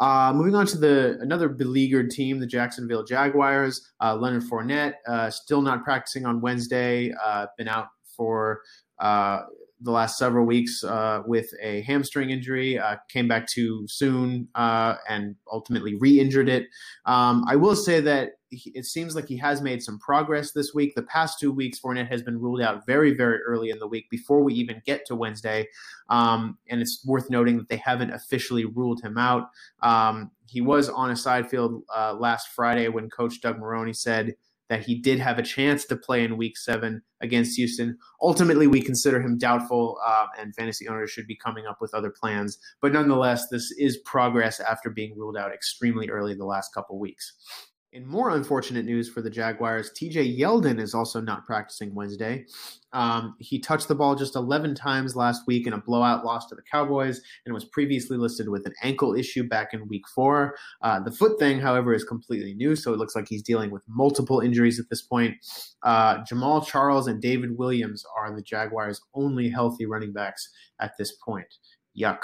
Uh, 0.00 0.32
moving 0.34 0.54
on 0.54 0.66
to 0.66 0.78
the 0.78 1.18
another 1.20 1.48
beleaguered 1.48 2.10
team, 2.10 2.40
the 2.40 2.46
Jacksonville 2.46 3.04
Jaguars. 3.04 3.92
Uh, 4.02 4.16
Leonard 4.16 4.42
Fournette 4.42 4.94
uh, 5.06 5.28
still 5.30 5.60
not 5.60 5.84
practicing 5.84 6.24
on 6.24 6.40
Wednesday. 6.40 7.12
Uh, 7.22 7.46
been 7.58 7.68
out 7.68 7.88
for 8.16 8.62
uh, 8.98 9.42
the 9.80 9.90
last 9.90 10.18
several 10.18 10.44
weeks 10.44 10.84
uh, 10.84 11.22
with 11.26 11.50
a 11.62 11.82
hamstring 11.82 12.30
injury. 12.30 12.78
Uh, 12.78 12.96
came 13.08 13.26
back 13.26 13.46
too 13.46 13.86
soon 13.88 14.48
uh, 14.54 14.96
and 15.08 15.36
ultimately 15.50 15.96
re-injured 15.96 16.48
it. 16.48 16.66
Um, 17.06 17.44
I 17.48 17.56
will 17.56 17.76
say 17.76 18.00
that 18.00 18.32
he, 18.50 18.72
it 18.74 18.84
seems 18.84 19.14
like 19.14 19.26
he 19.26 19.36
has 19.38 19.62
made 19.62 19.82
some 19.82 19.98
progress 19.98 20.52
this 20.52 20.74
week. 20.74 20.94
The 20.94 21.02
past 21.02 21.38
two 21.38 21.52
weeks, 21.52 21.78
Fournette 21.80 22.08
has 22.08 22.22
been 22.22 22.38
ruled 22.38 22.60
out 22.60 22.84
very, 22.86 23.14
very 23.14 23.38
early 23.42 23.70
in 23.70 23.78
the 23.78 23.86
week 23.86 24.10
before 24.10 24.42
we 24.42 24.54
even 24.54 24.82
get 24.84 25.06
to 25.06 25.16
Wednesday. 25.16 25.68
Um, 26.08 26.58
and 26.68 26.80
it's 26.82 27.04
worth 27.06 27.30
noting 27.30 27.56
that 27.58 27.68
they 27.68 27.76
haven't 27.76 28.10
officially 28.10 28.64
ruled 28.64 29.00
him 29.02 29.16
out. 29.16 29.48
Um, 29.82 30.30
he 30.46 30.60
was 30.60 30.88
on 30.88 31.10
a 31.10 31.16
side 31.16 31.48
field 31.48 31.82
uh, 31.94 32.14
last 32.14 32.48
Friday 32.48 32.88
when 32.88 33.08
Coach 33.08 33.40
Doug 33.40 33.60
Marrone 33.60 33.94
said 33.94 34.34
that 34.70 34.86
he 34.86 34.94
did 34.98 35.18
have 35.18 35.38
a 35.38 35.42
chance 35.42 35.84
to 35.84 35.96
play 35.96 36.24
in 36.24 36.38
week 36.38 36.56
seven 36.56 37.02
against 37.20 37.56
Houston. 37.56 37.98
Ultimately, 38.22 38.68
we 38.68 38.80
consider 38.80 39.20
him 39.20 39.36
doubtful, 39.36 39.98
uh, 40.06 40.26
and 40.38 40.54
fantasy 40.54 40.88
owners 40.88 41.10
should 41.10 41.26
be 41.26 41.36
coming 41.36 41.66
up 41.66 41.78
with 41.80 41.92
other 41.92 42.08
plans. 42.08 42.56
But 42.80 42.92
nonetheless, 42.92 43.48
this 43.50 43.70
is 43.76 43.98
progress 43.98 44.60
after 44.60 44.88
being 44.88 45.18
ruled 45.18 45.36
out 45.36 45.52
extremely 45.52 46.08
early 46.08 46.34
the 46.34 46.46
last 46.46 46.72
couple 46.72 46.98
weeks. 46.98 47.34
In 47.92 48.06
more 48.06 48.30
unfortunate 48.30 48.84
news 48.84 49.08
for 49.08 49.20
the 49.20 49.28
Jaguars, 49.28 49.90
TJ 49.90 50.38
Yeldon 50.38 50.78
is 50.78 50.94
also 50.94 51.20
not 51.20 51.44
practicing 51.44 51.92
Wednesday. 51.92 52.46
Um, 52.92 53.34
he 53.40 53.58
touched 53.58 53.88
the 53.88 53.96
ball 53.96 54.14
just 54.14 54.36
11 54.36 54.76
times 54.76 55.16
last 55.16 55.42
week 55.48 55.66
in 55.66 55.72
a 55.72 55.80
blowout 55.80 56.24
loss 56.24 56.46
to 56.46 56.54
the 56.54 56.62
Cowboys 56.62 57.20
and 57.44 57.52
was 57.52 57.64
previously 57.64 58.16
listed 58.16 58.48
with 58.48 58.64
an 58.64 58.74
ankle 58.84 59.16
issue 59.16 59.42
back 59.42 59.74
in 59.74 59.88
week 59.88 60.04
four. 60.14 60.54
Uh, 60.82 61.00
the 61.00 61.10
foot 61.10 61.40
thing, 61.40 61.58
however, 61.58 61.92
is 61.92 62.04
completely 62.04 62.54
new, 62.54 62.76
so 62.76 62.92
it 62.92 62.98
looks 62.98 63.16
like 63.16 63.26
he's 63.28 63.42
dealing 63.42 63.72
with 63.72 63.82
multiple 63.88 64.38
injuries 64.38 64.78
at 64.78 64.88
this 64.88 65.02
point. 65.02 65.34
Uh, 65.82 66.18
Jamaal 66.18 66.64
Charles 66.64 67.08
and 67.08 67.20
David 67.20 67.58
Williams 67.58 68.04
are 68.16 68.32
the 68.32 68.42
Jaguars' 68.42 69.00
only 69.14 69.50
healthy 69.50 69.84
running 69.84 70.12
backs 70.12 70.48
at 70.80 70.92
this 70.96 71.16
point. 71.24 71.52
Yuck. 71.98 72.20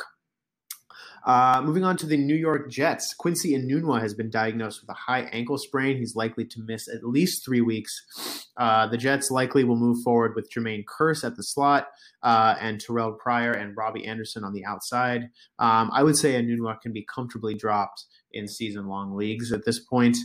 Uh, 1.26 1.60
moving 1.64 1.82
on 1.82 1.96
to 1.96 2.06
the 2.06 2.16
New 2.16 2.36
York 2.36 2.70
Jets, 2.70 3.12
Quincy 3.12 3.58
Enunwa 3.58 4.00
has 4.00 4.14
been 4.14 4.30
diagnosed 4.30 4.80
with 4.80 4.88
a 4.90 4.98
high 4.98 5.22
ankle 5.32 5.58
sprain. 5.58 5.96
He's 5.96 6.14
likely 6.14 6.44
to 6.44 6.60
miss 6.60 6.86
at 6.88 7.02
least 7.02 7.44
three 7.44 7.60
weeks. 7.60 8.46
Uh, 8.56 8.86
the 8.86 8.96
Jets 8.96 9.28
likely 9.30 9.64
will 9.64 9.76
move 9.76 9.98
forward 10.04 10.36
with 10.36 10.48
Jermaine 10.50 10.84
Kearse 10.84 11.24
at 11.24 11.36
the 11.36 11.42
slot 11.42 11.88
uh, 12.22 12.54
and 12.60 12.80
Terrell 12.80 13.12
Pryor 13.12 13.50
and 13.50 13.76
Robbie 13.76 14.06
Anderson 14.06 14.44
on 14.44 14.52
the 14.52 14.64
outside. 14.64 15.22
Um, 15.58 15.90
I 15.92 16.04
would 16.04 16.16
say 16.16 16.40
Enunwa 16.40 16.80
can 16.80 16.92
be 16.92 17.04
comfortably 17.12 17.54
dropped 17.54 18.04
in 18.32 18.46
season-long 18.46 19.16
leagues 19.16 19.52
at 19.52 19.64
this 19.64 19.80
point. 19.80 20.16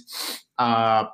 Uh, 0.60 1.06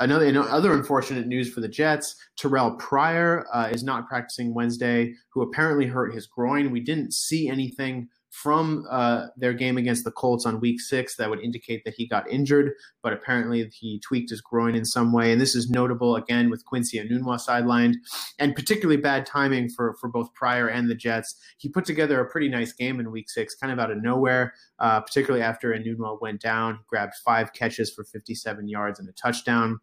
another 0.00 0.26
other 0.40 0.72
unfortunate 0.72 1.28
news 1.28 1.52
for 1.52 1.60
the 1.60 1.68
Jets: 1.68 2.16
Terrell 2.36 2.72
Pryor 2.72 3.46
uh, 3.52 3.68
is 3.70 3.84
not 3.84 4.08
practicing 4.08 4.54
Wednesday, 4.54 5.14
who 5.30 5.42
apparently 5.42 5.86
hurt 5.86 6.14
his 6.14 6.26
groin. 6.26 6.72
We 6.72 6.80
didn't 6.80 7.12
see 7.12 7.48
anything 7.48 8.08
from 8.42 8.86
uh, 8.90 9.28
their 9.38 9.54
game 9.54 9.78
against 9.78 10.04
the 10.04 10.10
Colts 10.10 10.44
on 10.44 10.60
week 10.60 10.78
six 10.78 11.16
that 11.16 11.30
would 11.30 11.40
indicate 11.40 11.82
that 11.84 11.94
he 11.94 12.06
got 12.06 12.30
injured, 12.30 12.74
but 13.02 13.14
apparently 13.14 13.66
he 13.72 13.98
tweaked 14.00 14.28
his 14.28 14.42
groin 14.42 14.74
in 14.74 14.84
some 14.84 15.10
way. 15.10 15.32
And 15.32 15.40
this 15.40 15.54
is 15.54 15.70
notable 15.70 16.16
again 16.16 16.50
with 16.50 16.62
Quincy 16.66 16.98
Enunwa 16.98 17.40
sidelined, 17.40 17.94
and 18.38 18.54
particularly 18.54 19.00
bad 19.00 19.24
timing 19.24 19.70
for, 19.70 19.96
for 19.98 20.08
both 20.08 20.34
Pryor 20.34 20.68
and 20.68 20.90
the 20.90 20.94
Jets. 20.94 21.34
He 21.56 21.70
put 21.70 21.86
together 21.86 22.20
a 22.20 22.28
pretty 22.28 22.50
nice 22.50 22.74
game 22.74 23.00
in 23.00 23.10
week 23.10 23.30
six, 23.30 23.54
kind 23.54 23.72
of 23.72 23.78
out 23.78 23.90
of 23.90 24.02
nowhere, 24.02 24.52
uh, 24.80 25.00
particularly 25.00 25.42
after 25.42 25.72
Enunwa 25.72 26.20
went 26.20 26.42
down. 26.42 26.80
Grabbed 26.88 27.14
five 27.24 27.54
catches 27.54 27.90
for 27.90 28.04
57 28.04 28.68
yards 28.68 29.00
and 29.00 29.08
a 29.08 29.12
touchdown. 29.12 29.80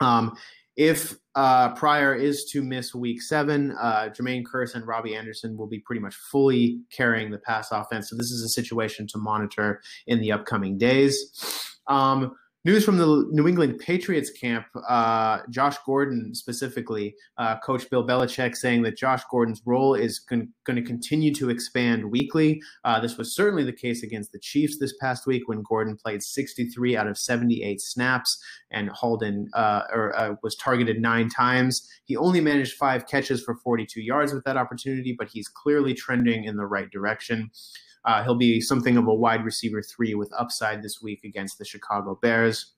Um, 0.00 0.36
if 0.76 1.16
uh, 1.34 1.74
Pryor 1.74 2.14
is 2.14 2.44
to 2.52 2.62
miss 2.62 2.94
week 2.94 3.22
seven, 3.22 3.76
uh, 3.80 4.08
Jermaine 4.08 4.44
Kearse 4.44 4.74
and 4.74 4.86
Robbie 4.86 5.14
Anderson 5.14 5.56
will 5.56 5.66
be 5.66 5.80
pretty 5.80 6.00
much 6.00 6.14
fully 6.30 6.80
carrying 6.90 7.30
the 7.30 7.38
pass 7.38 7.70
offense. 7.70 8.08
So 8.10 8.16
this 8.16 8.30
is 8.30 8.42
a 8.42 8.48
situation 8.48 9.06
to 9.08 9.18
monitor 9.18 9.80
in 10.06 10.20
the 10.20 10.32
upcoming 10.32 10.78
days. 10.78 11.68
Um, 11.86 12.36
News 12.64 12.84
from 12.84 12.96
the 12.96 13.28
New 13.32 13.48
England 13.48 13.80
Patriots 13.80 14.30
camp, 14.30 14.66
uh, 14.88 15.40
Josh 15.50 15.76
Gordon 15.84 16.32
specifically, 16.32 17.16
uh, 17.36 17.58
Coach 17.58 17.90
Bill 17.90 18.06
Belichick 18.06 18.54
saying 18.54 18.82
that 18.82 18.96
Josh 18.96 19.22
Gordon's 19.32 19.60
role 19.66 19.94
is 19.94 20.20
going 20.20 20.48
to 20.68 20.82
continue 20.82 21.34
to 21.34 21.50
expand 21.50 22.08
weekly. 22.08 22.62
Uh, 22.84 23.00
this 23.00 23.18
was 23.18 23.34
certainly 23.34 23.64
the 23.64 23.72
case 23.72 24.04
against 24.04 24.30
the 24.30 24.38
Chiefs 24.38 24.78
this 24.78 24.94
past 25.00 25.26
week 25.26 25.48
when 25.48 25.64
Gordon 25.68 25.96
played 25.96 26.22
63 26.22 26.96
out 26.96 27.08
of 27.08 27.18
78 27.18 27.80
snaps 27.80 28.40
and 28.70 28.90
hauled 28.90 29.24
in 29.24 29.48
uh, 29.54 29.82
or 29.92 30.16
uh, 30.16 30.36
was 30.44 30.54
targeted 30.54 31.00
nine 31.00 31.28
times. 31.28 31.84
He 32.04 32.16
only 32.16 32.40
managed 32.40 32.76
five 32.76 33.08
catches 33.08 33.42
for 33.42 33.56
42 33.56 34.00
yards 34.00 34.32
with 34.32 34.44
that 34.44 34.56
opportunity, 34.56 35.16
but 35.18 35.28
he's 35.32 35.48
clearly 35.48 35.94
trending 35.94 36.44
in 36.44 36.56
the 36.56 36.66
right 36.66 36.90
direction. 36.92 37.50
Uh, 38.04 38.22
he'll 38.22 38.34
be 38.34 38.60
something 38.60 38.96
of 38.96 39.06
a 39.06 39.14
wide 39.14 39.44
receiver 39.44 39.82
three 39.82 40.14
with 40.14 40.32
upside 40.36 40.82
this 40.82 41.00
week 41.02 41.24
against 41.24 41.58
the 41.58 41.64
Chicago 41.64 42.18
Bears. 42.20 42.72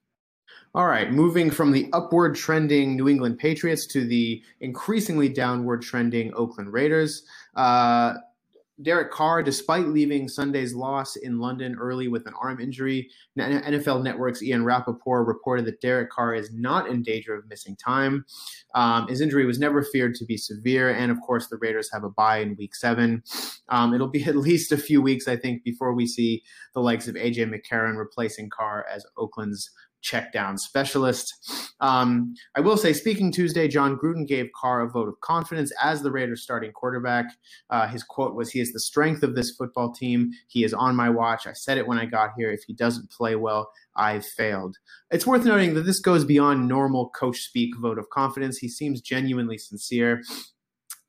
All 0.74 0.86
right, 0.86 1.12
moving 1.12 1.50
from 1.50 1.72
the 1.72 1.88
upward 1.92 2.34
trending 2.34 2.96
New 2.96 3.08
England 3.08 3.38
Patriots 3.38 3.86
to 3.86 4.04
the 4.04 4.42
increasingly 4.60 5.28
downward 5.28 5.82
trending 5.82 6.34
Oakland 6.34 6.72
Raiders. 6.72 7.24
Uh, 7.54 8.14
Derek 8.82 9.12
Carr, 9.12 9.42
despite 9.42 9.86
leaving 9.86 10.28
Sunday's 10.28 10.74
loss 10.74 11.14
in 11.14 11.38
London 11.38 11.76
early 11.78 12.08
with 12.08 12.26
an 12.26 12.34
arm 12.40 12.60
injury, 12.60 13.08
NFL 13.38 14.02
Network's 14.02 14.42
Ian 14.42 14.64
Rapoport 14.64 15.28
reported 15.28 15.64
that 15.66 15.80
Derek 15.80 16.10
Carr 16.10 16.34
is 16.34 16.52
not 16.52 16.88
in 16.88 17.02
danger 17.02 17.34
of 17.34 17.48
missing 17.48 17.76
time. 17.76 18.24
Um, 18.74 19.06
his 19.06 19.20
injury 19.20 19.46
was 19.46 19.60
never 19.60 19.84
feared 19.84 20.16
to 20.16 20.24
be 20.24 20.36
severe, 20.36 20.90
and 20.90 21.12
of 21.12 21.20
course, 21.20 21.46
the 21.46 21.58
Raiders 21.58 21.88
have 21.92 22.02
a 22.02 22.10
bye 22.10 22.38
in 22.38 22.56
Week 22.56 22.74
Seven. 22.74 23.22
Um, 23.68 23.94
it'll 23.94 24.08
be 24.08 24.24
at 24.28 24.36
least 24.36 24.72
a 24.72 24.76
few 24.76 25.00
weeks, 25.00 25.28
I 25.28 25.36
think, 25.36 25.62
before 25.62 25.94
we 25.94 26.06
see 26.06 26.42
the 26.74 26.80
likes 26.80 27.06
of 27.06 27.14
AJ 27.14 27.54
McCarron 27.54 27.96
replacing 27.96 28.50
Carr 28.50 28.84
as 28.92 29.06
Oakland's 29.16 29.70
check 30.04 30.32
down 30.32 30.58
specialist. 30.58 31.32
Um, 31.80 32.34
I 32.54 32.60
will 32.60 32.76
say, 32.76 32.92
speaking 32.92 33.32
Tuesday, 33.32 33.66
Jon 33.66 33.96
Gruden 33.96 34.28
gave 34.28 34.50
Carr 34.54 34.82
a 34.82 34.88
vote 34.88 35.08
of 35.08 35.18
confidence 35.20 35.72
as 35.82 36.02
the 36.02 36.12
Raiders' 36.12 36.42
starting 36.42 36.70
quarterback. 36.72 37.26
Uh, 37.70 37.88
his 37.88 38.04
quote 38.04 38.34
was, 38.34 38.50
He 38.50 38.60
is 38.60 38.72
the 38.72 38.80
strength 38.80 39.22
of 39.22 39.34
this 39.34 39.50
football 39.56 39.92
team. 39.92 40.30
He 40.48 40.62
is 40.62 40.74
on 40.74 40.94
my 40.94 41.08
watch. 41.08 41.46
I 41.46 41.54
said 41.54 41.78
it 41.78 41.88
when 41.88 41.98
I 41.98 42.04
got 42.04 42.30
here. 42.36 42.52
If 42.52 42.62
he 42.66 42.74
doesn't 42.74 43.10
play 43.10 43.34
well, 43.34 43.70
I've 43.96 44.26
failed. 44.26 44.76
It's 45.10 45.26
worth 45.26 45.44
noting 45.44 45.74
that 45.74 45.86
this 45.86 46.00
goes 46.00 46.24
beyond 46.24 46.68
normal 46.68 47.08
coach 47.10 47.38
speak 47.38 47.76
vote 47.78 47.98
of 47.98 48.10
confidence. 48.10 48.58
He 48.58 48.68
seems 48.68 49.00
genuinely 49.00 49.58
sincere. 49.58 50.22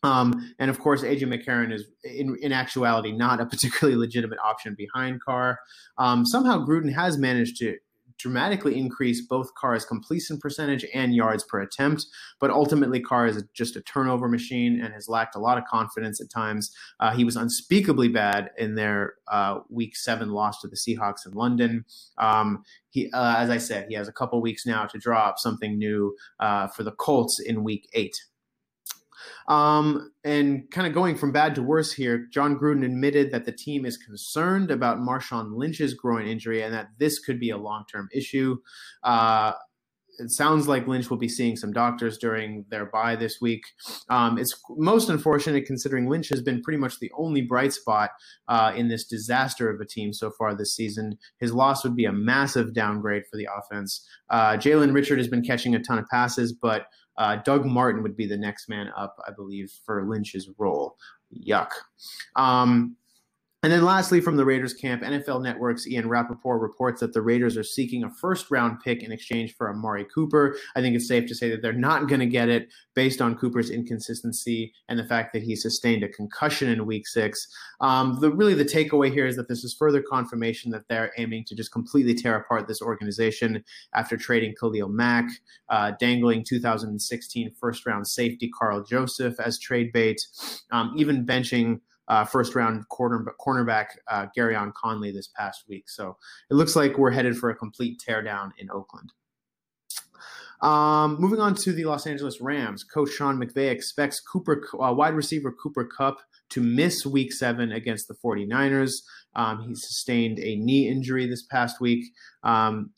Um, 0.04 0.54
and 0.60 0.70
of 0.70 0.80
course, 0.80 1.02
AJ 1.02 1.22
McCarron 1.22 1.74
is 1.74 1.86
in, 2.04 2.38
in, 2.42 2.52
actuality 2.52 3.12
not 3.12 3.42
a 3.42 3.46
particularly 3.46 3.98
legitimate 3.98 4.38
option 4.44 4.76
behind 4.76 5.22
Carr. 5.22 5.60
Um, 5.98 6.26
somehow 6.26 6.64
Gruden 6.64 6.94
has 6.94 7.18
managed 7.18 7.58
to 7.58 7.76
dramatically 8.18 8.78
increase 8.78 9.26
both 9.26 9.54
Carr's 9.56 9.86
completion 9.86 10.38
percentage 10.38 10.86
and 10.94 11.16
yards 11.16 11.44
per 11.44 11.62
attempt. 11.62 12.06
But 12.40 12.52
ultimately, 12.52 13.00
Carr 13.00 13.28
is 13.28 13.44
just 13.54 13.76
a 13.76 13.82
turnover 13.82 14.28
machine 14.28 14.82
and 14.82 14.94
has 14.94 15.08
lacked 15.08 15.36
a 15.36 15.40
lot 15.40 15.58
of 15.58 15.66
confidence 15.66 16.22
at 16.22 16.30
times. 16.30 16.72
Uh, 17.00 17.12
he 17.12 17.24
was 17.24 17.36
unspeakably 17.36 18.08
bad 18.08 18.52
in 18.58 18.76
their 18.76 19.16
uh, 19.32 19.60
Week 19.70 19.96
Seven 19.96 20.32
loss 20.32 20.62
to 20.62 20.68
the 20.68 20.76
Seahawks 20.76 21.26
in 21.26 21.34
London. 21.34 21.86
Um, 22.18 22.64
he, 22.90 23.12
uh, 23.12 23.36
as 23.38 23.50
I 23.50 23.58
said, 23.58 23.88
he 23.90 23.96
has 23.96 24.08
a 24.08 24.14
couple 24.14 24.42
weeks 24.42 24.66
now 24.66 24.86
to 24.86 24.98
draw 24.98 25.28
up 25.28 25.40
something 25.40 25.78
new 25.78 26.16
uh, 26.40 26.68
for 26.68 26.84
the 26.84 26.94
Colts 26.94 27.40
in 27.40 27.64
Week 27.64 27.90
Eight. 27.94 28.16
Um, 29.48 30.12
and 30.24 30.70
kind 30.72 30.88
of 30.88 30.94
going 30.94 31.16
from 31.16 31.32
bad 31.32 31.56
to 31.56 31.64
worse 31.64 31.92
here, 31.92 32.28
Jon 32.32 32.58
Gruden 32.58 32.86
admitted 32.86 33.32
that 33.32 33.46
the 33.46 33.52
team 33.52 33.86
is 33.86 33.98
concerned 33.98 34.72
about 34.72 35.00
Marshawn 35.00 35.56
Lynch's 35.56 35.94
groin 35.94 36.28
injury 36.28 36.64
and 36.64 36.74
that 36.74 36.90
this 36.98 37.20
could 37.20 37.40
be 37.40 37.50
a 37.50 37.58
long 37.58 37.86
term 37.92 38.08
issue. 38.14 38.58
Uh, 39.04 39.54
it 40.20 40.32
sounds 40.32 40.68
like 40.68 40.88
Lynch 40.88 41.10
will 41.10 41.18
be 41.18 41.28
seeing 41.28 41.56
some 41.56 41.72
doctors 41.72 42.18
during 42.18 42.66
their 42.70 42.86
bye 42.86 43.16
this 43.16 43.40
week. 43.42 43.64
Um, 44.10 44.38
it's 44.38 44.58
most 44.70 45.10
unfortunate 45.10 45.66
considering 45.66 46.08
Lynch 46.08 46.30
has 46.30 46.42
been 46.42 46.62
pretty 46.62 46.78
much 46.78 47.00
the 47.00 47.12
only 47.18 47.42
bright 47.42 47.74
spot 47.74 48.12
uh, 48.48 48.72
in 48.76 48.88
this 48.88 49.06
disaster 49.06 49.70
of 49.70 49.80
a 49.82 49.86
team 49.86 50.14
so 50.14 50.32
far 50.32 50.56
this 50.56 50.76
season. 50.76 51.18
His 51.40 51.54
loss 51.54 51.84
would 51.84 51.96
be 51.96 52.06
a 52.06 52.14
massive 52.14 52.74
downgrade 52.74 53.24
for 53.30 53.38
the 53.38 53.48
offense. 53.58 54.06
Uh, 54.30 54.54
Jalen 54.54 54.94
Richard 54.94 55.18
has 55.18 55.28
been 55.28 55.44
catching 55.44 55.76
a 55.76 55.80
ton 55.80 56.00
of 56.00 56.06
passes, 56.08 56.54
but 56.54 56.88
uh, 57.18 57.38
Doug 57.38 57.66
Martin 57.66 58.04
would 58.04 58.16
be 58.16 58.26
the 58.26 58.38
next 58.38 58.70
man 58.70 58.92
up, 58.96 59.16
I 59.28 59.32
believe, 59.32 59.72
for 59.86 60.08
Lynch's 60.08 60.50
role. 60.58 60.98
Yuck. 61.34 61.72
Um, 62.36 62.96
and 63.66 63.74
then 63.74 63.84
lastly, 63.84 64.22
from 64.22 64.38
the 64.38 64.46
Raiders 64.46 64.76
camp, 64.76 65.02
NFL 65.02 65.42
Network's 65.42 65.88
Ian 65.88 66.08
Rapoport 66.08 66.62
reports 66.62 67.00
that 67.00 67.14
the 67.14 67.22
Raiders 67.24 67.58
are 67.58 67.64
seeking 67.64 68.04
a 68.04 68.12
first 68.12 68.52
round 68.52 68.80
pick 68.84 69.02
in 69.02 69.12
exchange 69.12 69.56
for 69.56 69.72
Amari 69.72 70.06
Cooper. 70.06 70.56
I 70.76 70.82
think 70.82 70.96
it's 70.96 71.08
safe 71.08 71.28
to 71.30 71.34
say 71.34 71.50
that 71.50 71.64
they're 71.64 71.74
not 71.74 72.08
going 72.08 72.20
to 72.20 72.28
get 72.28 72.48
it 72.48 72.72
based 72.94 73.24
on 73.24 73.36
Cooper's 73.36 73.72
inconsistency 73.72 74.72
and 74.88 75.00
the 75.00 75.04
fact 75.04 75.34
that 75.34 75.42
he 75.42 75.56
sustained 75.56 76.04
a 76.04 76.10
concussion 76.10 76.70
in 76.70 76.86
week 76.86 77.08
six. 77.08 77.48
Um, 77.82 78.20
the 78.22 78.30
really 78.30 78.54
the 78.54 78.66
takeaway 78.66 79.12
here 79.12 79.26
is 79.26 79.36
that 79.36 79.48
this 79.48 79.64
is 79.64 79.74
further 79.74 80.04
confirmation 80.04 80.70
that 80.70 80.88
they're 80.88 81.12
aiming 81.18 81.46
to 81.46 81.56
just 81.56 81.72
completely 81.72 82.14
tear 82.14 82.36
apart 82.36 82.68
this 82.68 82.84
organization 82.84 83.64
after 83.96 84.16
trading 84.16 84.54
Khalil 84.60 84.90
Mack, 84.90 85.26
uh, 85.70 85.94
dangling 86.00 86.44
2016 86.44 87.52
first 87.60 87.88
round 87.88 88.08
safety 88.08 88.48
Karl 88.56 88.84
Joseph 88.84 89.40
as 89.40 89.58
trade 89.58 89.92
bait, 89.92 90.22
um, 90.72 90.94
even 90.96 91.26
benching 91.26 91.80
uh, 92.08 92.26
first 92.26 92.56
round 92.56 92.88
corner, 92.90 93.26
cornerback 93.46 93.88
uh, 94.10 94.28
Gareon 94.38 94.74
Conley 94.74 95.12
this 95.12 95.28
past 95.28 95.64
week. 95.68 95.90
So 95.90 96.18
it 96.50 96.56
looks 96.56 96.76
like 96.76 96.98
we're 96.98 97.12
headed 97.12 97.38
for 97.38 97.50
a 97.50 97.56
complete 97.56 98.02
teardown 98.06 98.52
in 98.58 98.70
Oakland. 98.72 99.12
Um, 100.62 101.18
moving 101.20 101.40
on 101.40 101.54
to 101.56 101.74
the 101.74 101.86
Los 101.86 102.08
Angeles 102.08 102.40
Rams, 102.40 102.84
Coach 102.84 103.12
Sean 103.12 103.38
McVay 103.38 103.70
expects 103.70 104.20
Cooper 104.20 104.64
uh, 104.82 104.94
wide 104.94 105.14
receiver 105.14 105.52
Cooper 105.52 105.86
Kupp 105.86 106.20
to 106.50 106.62
miss 106.62 107.06
Week 107.06 107.34
Seven 107.34 107.72
against 107.72 108.08
the 108.08 108.16
49ers. 108.16 108.94
Um, 109.36 109.62
he 109.68 109.76
sustained 109.76 110.40
a 110.40 110.56
knee 110.56 110.88
injury 110.88 111.28
this 111.28 111.44
past 111.44 111.82
week. 111.82 112.06
Um, 112.44 112.92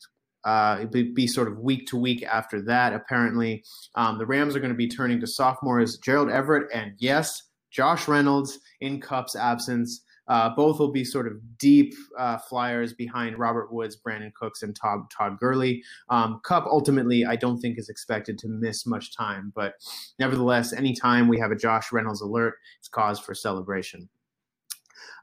uh, 0.44 0.78
it'd 0.80 1.14
be 1.14 1.26
sort 1.26 1.48
of 1.48 1.58
week 1.58 1.86
to 1.88 1.96
week 1.96 2.22
after 2.22 2.62
that. 2.62 2.92
Apparently, 2.92 3.64
um, 3.96 4.18
the 4.18 4.26
Rams 4.26 4.54
are 4.54 4.60
going 4.60 4.72
to 4.72 4.76
be 4.76 4.88
turning 4.88 5.20
to 5.20 5.26
sophomores 5.26 5.98
Gerald 5.98 6.30
Everett 6.30 6.70
and 6.72 6.92
yes, 6.98 7.42
Josh 7.78 8.08
Reynolds 8.08 8.58
in 8.80 9.00
Kupp's 9.00 9.36
absence. 9.36 10.02
Uh, 10.26 10.48
both 10.48 10.80
will 10.80 10.90
be 10.90 11.04
sort 11.04 11.28
of 11.28 11.34
deep 11.58 11.94
uh, 12.18 12.36
flyers 12.36 12.92
behind 12.92 13.38
Robert 13.38 13.72
Woods, 13.72 13.96
Brandin 13.96 14.34
Cooks, 14.34 14.64
and 14.64 14.74
Todd, 14.74 15.08
Todd 15.16 15.38
Gurley. 15.38 15.84
Um, 16.10 16.40
Kupp 16.42 16.66
ultimately, 16.66 17.24
I 17.24 17.36
don't 17.36 17.60
think 17.60 17.78
is 17.78 17.88
expected 17.88 18.36
to 18.40 18.48
miss 18.48 18.84
much 18.84 19.16
time, 19.16 19.52
but 19.54 19.74
nevertheless, 20.18 20.72
anytime 20.72 21.28
we 21.28 21.38
have 21.38 21.52
a 21.52 21.56
Josh 21.56 21.92
Reynolds 21.92 22.20
alert, 22.20 22.54
it's 22.80 22.88
cause 22.88 23.20
for 23.20 23.32
celebration. 23.32 24.08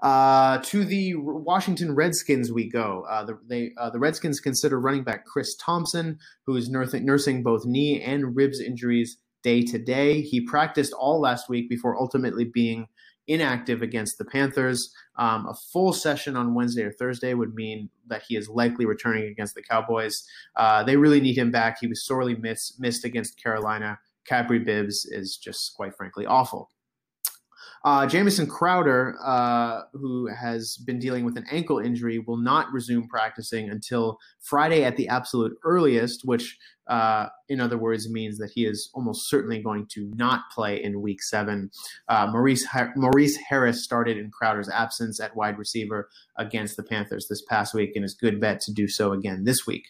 Uh, 0.02 0.60
to 0.60 0.86
the 0.86 1.16
Washington 1.16 1.94
Redskins 1.94 2.54
we 2.54 2.70
go. 2.70 3.06
Uh, 3.10 3.26
the, 3.26 3.40
they, 3.46 3.72
uh, 3.78 3.90
the 3.90 4.00
Redskins 4.00 4.40
consider 4.40 4.80
running 4.80 5.04
back 5.04 5.26
Chris 5.26 5.58
Thompson, 5.58 6.20
who 6.46 6.56
is 6.56 6.70
nursing, 6.70 7.06
nursing 7.06 7.44
both 7.44 7.66
knee 7.66 8.02
and 8.02 8.34
ribs 8.34 8.62
injuries 8.62 9.18
day 9.46 9.62
to 9.62 9.78
day. 9.78 10.22
He 10.22 10.42
practiced 10.42 10.92
all 10.94 11.22
last 11.22 11.48
week 11.48 11.70
before 11.70 11.96
ultimately 11.96 12.46
being 12.46 12.88
inactive 13.28 13.84
against 13.84 14.18
the 14.18 14.26
Panthers. 14.26 14.92
Um, 15.18 15.46
a 15.46 15.54
full 15.72 15.94
session 15.94 16.36
on 16.36 16.56
Wednesday 16.56 16.82
or 16.82 16.92
Thursday 16.92 17.36
would 17.36 17.54
mean 17.54 17.90
that 18.08 18.24
he 18.28 18.36
is 18.36 18.50
likely 18.50 18.88
returning 18.88 19.26
against 19.26 19.54
the 19.54 19.62
Cowboys. 19.62 20.16
Uh, 20.56 20.84
they 20.84 20.98
really 20.98 21.22
need 21.22 21.38
him 21.38 21.52
back. 21.52 21.78
He 21.80 21.88
was 21.88 22.04
sorely 22.04 22.36
miss, 22.36 22.74
missed 22.80 23.06
against 23.06 23.42
Carolina. 23.42 24.00
Kapri 24.28 24.66
Bibbs 24.66 25.06
is 25.06 25.38
just 25.38 25.76
quite 25.76 25.96
frankly 25.96 26.26
awful. 26.26 26.72
Uh, 27.86 28.08
Jamison 28.08 28.48
Crowder, 28.48 29.16
uh, 29.24 29.82
who 29.94 30.28
has 30.28 30.76
been 30.88 30.98
dealing 30.98 31.24
with 31.24 31.38
an 31.38 31.46
ankle 31.52 31.78
injury, 31.78 32.18
will 32.18 32.38
not 32.38 32.74
resume 32.74 33.08
practicing 33.08 33.70
until 33.70 34.18
Friday 34.42 34.84
at 34.84 34.98
the 34.98 35.08
absolute 35.08 35.56
earliest, 35.64 36.22
which, 36.26 36.58
uh, 36.88 37.28
in 37.48 37.62
other 37.62 37.78
words, 37.78 38.10
means 38.10 38.40
that 38.40 38.50
he 38.56 38.66
is 38.66 38.90
almost 38.96 39.30
certainly 39.30 39.62
going 39.62 39.86
to 39.92 40.12
not 40.16 40.50
play 40.52 40.84
in 40.84 41.00
Week 41.00 41.22
Seven. 41.22 41.70
Uh, 42.10 42.26
Maurice 42.26 42.66
Maurice 42.96 43.38
Harris 43.48 43.84
started 43.84 44.18
in 44.18 44.32
Crowder's 44.32 44.70
absence 44.70 45.20
at 45.20 45.36
wide 45.36 45.60
receiver 45.60 46.10
against 46.40 46.78
the 46.78 46.84
Panthers 46.84 47.28
this 47.30 47.44
past 47.48 47.76
week, 47.76 47.92
and 47.96 48.04
is 48.04 48.16
good 48.16 48.42
bet 48.42 48.62
to 48.62 48.74
do 48.74 48.88
so 48.88 49.12
again 49.12 49.44
this 49.44 49.68
week. 49.68 49.90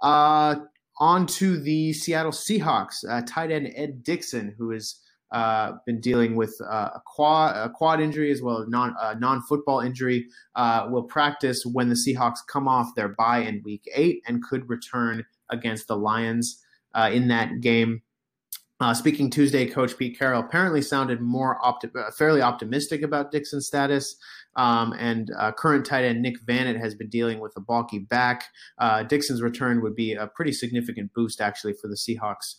Uh, 0.00 0.54
on 1.00 1.26
to 1.26 1.60
the 1.60 1.92
Seattle 1.92 2.30
Seahawks, 2.30 3.04
uh, 3.08 3.22
tight 3.26 3.50
end 3.50 3.72
Ed 3.74 4.04
Dickson, 4.04 4.54
who 4.56 4.70
is 4.70 5.00
uh, 5.32 5.72
been 5.86 6.00
dealing 6.00 6.36
with 6.36 6.54
uh, 6.62 6.90
a 6.94 7.02
quad 7.04 7.56
a 7.56 7.70
quad 7.70 8.00
injury 8.00 8.30
as 8.30 8.42
well 8.42 8.62
as 8.62 8.68
non 8.68 8.94
non 9.18 9.42
football 9.42 9.80
injury. 9.80 10.26
Uh, 10.54 10.86
will 10.90 11.02
practice 11.02 11.64
when 11.64 11.88
the 11.88 11.94
Seahawks 11.96 12.38
come 12.48 12.68
off 12.68 12.94
their 12.96 13.08
bye 13.08 13.38
in 13.38 13.62
Week 13.64 13.84
Eight 13.94 14.22
and 14.26 14.42
could 14.42 14.68
return 14.68 15.24
against 15.50 15.88
the 15.88 15.96
Lions 15.96 16.62
uh, 16.94 17.10
in 17.12 17.28
that 17.28 17.60
game. 17.60 18.02
Uh, 18.78 18.92
speaking 18.92 19.30
Tuesday, 19.30 19.64
Coach 19.64 19.96
Pete 19.96 20.18
Carroll 20.18 20.40
apparently 20.42 20.82
sounded 20.82 21.22
more 21.22 21.58
opti- 21.62 21.94
uh, 21.96 22.10
fairly 22.10 22.42
optimistic 22.42 23.00
about 23.00 23.32
Dickson's 23.32 23.66
status. 23.66 24.16
Um, 24.56 24.94
and 24.98 25.30
uh, 25.38 25.52
current 25.52 25.86
tight 25.86 26.04
end 26.04 26.22
Nick 26.22 26.44
Vannett 26.46 26.78
has 26.78 26.94
been 26.94 27.08
dealing 27.08 27.40
with 27.40 27.54
a 27.56 27.60
bulky 27.60 28.00
back. 28.00 28.44
Uh, 28.78 29.02
Dickson's 29.02 29.40
return 29.40 29.82
would 29.82 29.94
be 29.94 30.12
a 30.12 30.26
pretty 30.26 30.52
significant 30.52 31.12
boost, 31.14 31.40
actually, 31.40 31.74
for 31.74 31.88
the 31.88 31.94
Seahawks 31.94 32.56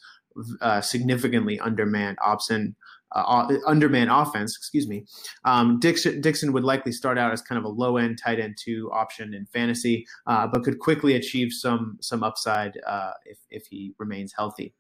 uh, 0.62 0.82
significantly 0.82 1.60
undermanned 1.60 2.17
option. 2.23 2.76
Uh, 3.13 3.47
undermanned 3.65 4.12
offense, 4.12 4.54
excuse 4.58 4.86
me. 4.86 5.06
Um, 5.45 5.80
Dickson, 5.80 6.19
Dickson 6.19 6.52
would 6.52 6.65
likely 6.65 6.91
start 6.91 7.17
out 7.17 7.32
as 7.32 7.41
kind 7.41 7.58
of 7.58 7.63
a 7.63 7.69
low 7.69 7.95
end 7.95 8.19
tight 8.21 8.38
end 8.38 8.58
two 8.62 8.91
option 8.91 9.34
in 9.34 9.45
fantasy, 9.45 10.06
uh, 10.26 10.45
but 10.45 10.63
could 10.63 10.80
quickly 10.80 11.15
achieve 11.15 11.54
some 11.54 11.97
some 12.02 12.21
upside 12.21 12.78
uh, 12.86 13.12
if 13.26 13.38
if 13.50 13.67
he 13.67 13.93
remains 13.97 14.34
healthy. 14.38 14.73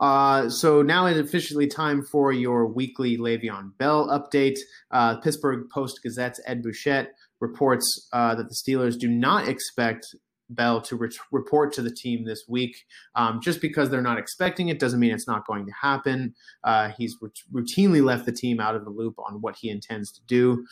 Uh, 0.00 0.48
so 0.48 0.82
now 0.82 1.06
it's 1.06 1.18
officially 1.18 1.66
time 1.66 2.02
for 2.02 2.32
your 2.32 2.66
weekly 2.66 3.16
Le'Veon 3.18 3.76
Bell 3.78 4.08
update. 4.08 4.58
Uh, 4.90 5.16
Pittsburgh 5.16 5.68
Post 5.70 6.02
Gazette's 6.02 6.40
Ed 6.46 6.62
Bouchette 6.62 7.14
reports 7.40 8.08
uh, 8.12 8.34
that 8.34 8.48
the 8.48 8.54
Steelers 8.54 8.98
do 8.98 9.08
not 9.08 9.48
expect 9.48 10.06
Bell 10.50 10.80
to 10.82 10.96
re- 10.96 11.10
report 11.32 11.72
to 11.74 11.82
the 11.82 11.90
team 11.90 12.24
this 12.24 12.44
week. 12.48 12.84
Um, 13.14 13.40
just 13.40 13.60
because 13.60 13.90
they're 13.90 14.02
not 14.02 14.18
expecting 14.18 14.68
it 14.68 14.78
doesn't 14.78 15.00
mean 15.00 15.12
it's 15.12 15.28
not 15.28 15.46
going 15.46 15.66
to 15.66 15.72
happen. 15.72 16.34
Uh, 16.64 16.90
he's 16.96 17.16
routinely 17.52 18.04
left 18.04 18.26
the 18.26 18.32
team 18.32 18.60
out 18.60 18.74
of 18.74 18.84
the 18.84 18.90
loop 18.90 19.14
on 19.18 19.40
what 19.40 19.56
he 19.56 19.70
intends 19.70 20.12
to 20.12 20.20
do. 20.26 20.64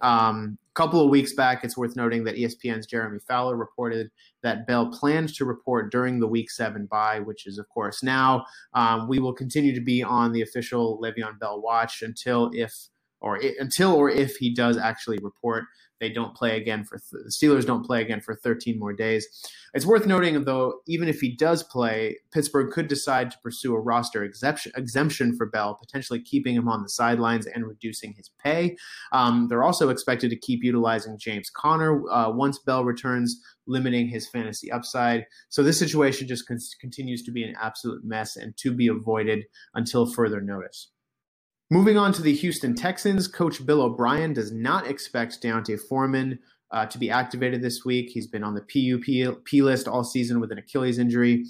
Um, 0.00 0.58
a 0.70 0.74
couple 0.74 1.02
of 1.02 1.10
weeks 1.10 1.34
back, 1.34 1.62
it's 1.62 1.76
worth 1.76 1.96
noting 1.96 2.24
that 2.24 2.36
ESPN's 2.36 2.86
Jeremy 2.86 3.18
Fowler 3.26 3.56
reported 3.56 4.10
that 4.42 4.66
Bell 4.66 4.90
planned 4.90 5.34
to 5.34 5.44
report 5.44 5.92
during 5.92 6.20
the 6.20 6.26
Week 6.26 6.50
7 6.50 6.86
bye, 6.86 7.20
which 7.20 7.46
is, 7.46 7.58
of 7.58 7.68
course, 7.68 8.02
now. 8.02 8.44
Um, 8.72 9.08
we 9.08 9.18
will 9.18 9.34
continue 9.34 9.74
to 9.74 9.80
be 9.80 10.02
on 10.02 10.32
the 10.32 10.42
official 10.42 10.98
Le'Veon 11.02 11.38
Bell 11.38 11.60
watch 11.60 12.02
until 12.02 12.50
if 12.54 12.72
or 13.20 13.38
until 13.58 13.92
or 13.92 14.08
if 14.08 14.36
he 14.36 14.54
does 14.54 14.78
actually 14.78 15.18
report 15.22 15.64
they 16.00 16.08
don't 16.10 16.34
play 16.34 16.56
again 16.56 16.84
for 16.84 16.98
th- 16.98 17.24
the 17.24 17.30
Steelers 17.30 17.66
don't 17.66 17.84
play 17.84 18.02
again 18.02 18.20
for 18.20 18.34
13 18.34 18.78
more 18.78 18.92
days. 18.92 19.26
It's 19.74 19.86
worth 19.86 20.06
noting 20.06 20.44
though, 20.44 20.80
even 20.88 21.08
if 21.08 21.20
he 21.20 21.36
does 21.36 21.62
play, 21.62 22.18
Pittsburgh 22.32 22.72
could 22.72 22.88
decide 22.88 23.30
to 23.30 23.38
pursue 23.42 23.74
a 23.74 23.80
roster 23.80 24.24
exemption, 24.24 24.72
exemption 24.76 25.36
for 25.36 25.46
Bell, 25.46 25.74
potentially 25.74 26.20
keeping 26.20 26.54
him 26.54 26.68
on 26.68 26.82
the 26.82 26.88
sidelines 26.88 27.46
and 27.46 27.66
reducing 27.66 28.14
his 28.14 28.30
pay. 28.42 28.76
Um, 29.12 29.46
they're 29.48 29.62
also 29.62 29.90
expected 29.90 30.30
to 30.30 30.36
keep 30.36 30.64
utilizing 30.64 31.18
James 31.18 31.50
Conner 31.50 32.02
uh, 32.10 32.30
once 32.30 32.58
Bell 32.58 32.84
returns, 32.84 33.40
limiting 33.66 34.08
his 34.08 34.28
fantasy 34.28 34.72
upside. 34.72 35.26
So 35.50 35.62
this 35.62 35.78
situation 35.78 36.26
just 36.26 36.48
con- 36.48 36.58
continues 36.80 37.22
to 37.24 37.30
be 37.30 37.44
an 37.44 37.54
absolute 37.60 38.04
mess 38.04 38.36
and 38.36 38.56
to 38.58 38.72
be 38.72 38.88
avoided 38.88 39.44
until 39.74 40.06
further 40.06 40.40
notice. 40.40 40.90
Moving 41.72 41.96
on 41.96 42.12
to 42.14 42.22
the 42.22 42.34
Houston 42.34 42.74
Texans, 42.74 43.28
Coach 43.28 43.64
Bill 43.64 43.82
O'Brien 43.82 44.32
does 44.32 44.50
not 44.50 44.88
expect 44.88 45.40
D'Onta 45.40 45.78
Foreman 45.78 46.40
uh, 46.72 46.86
to 46.86 46.98
be 46.98 47.10
activated 47.10 47.62
this 47.62 47.84
week. 47.84 48.10
He's 48.10 48.26
been 48.26 48.42
on 48.42 48.56
the 48.56 48.62
PUP 48.62 49.52
list 49.62 49.86
all 49.86 50.02
season 50.02 50.40
with 50.40 50.50
an 50.50 50.58
Achilles 50.58 50.98
injury. 50.98 51.44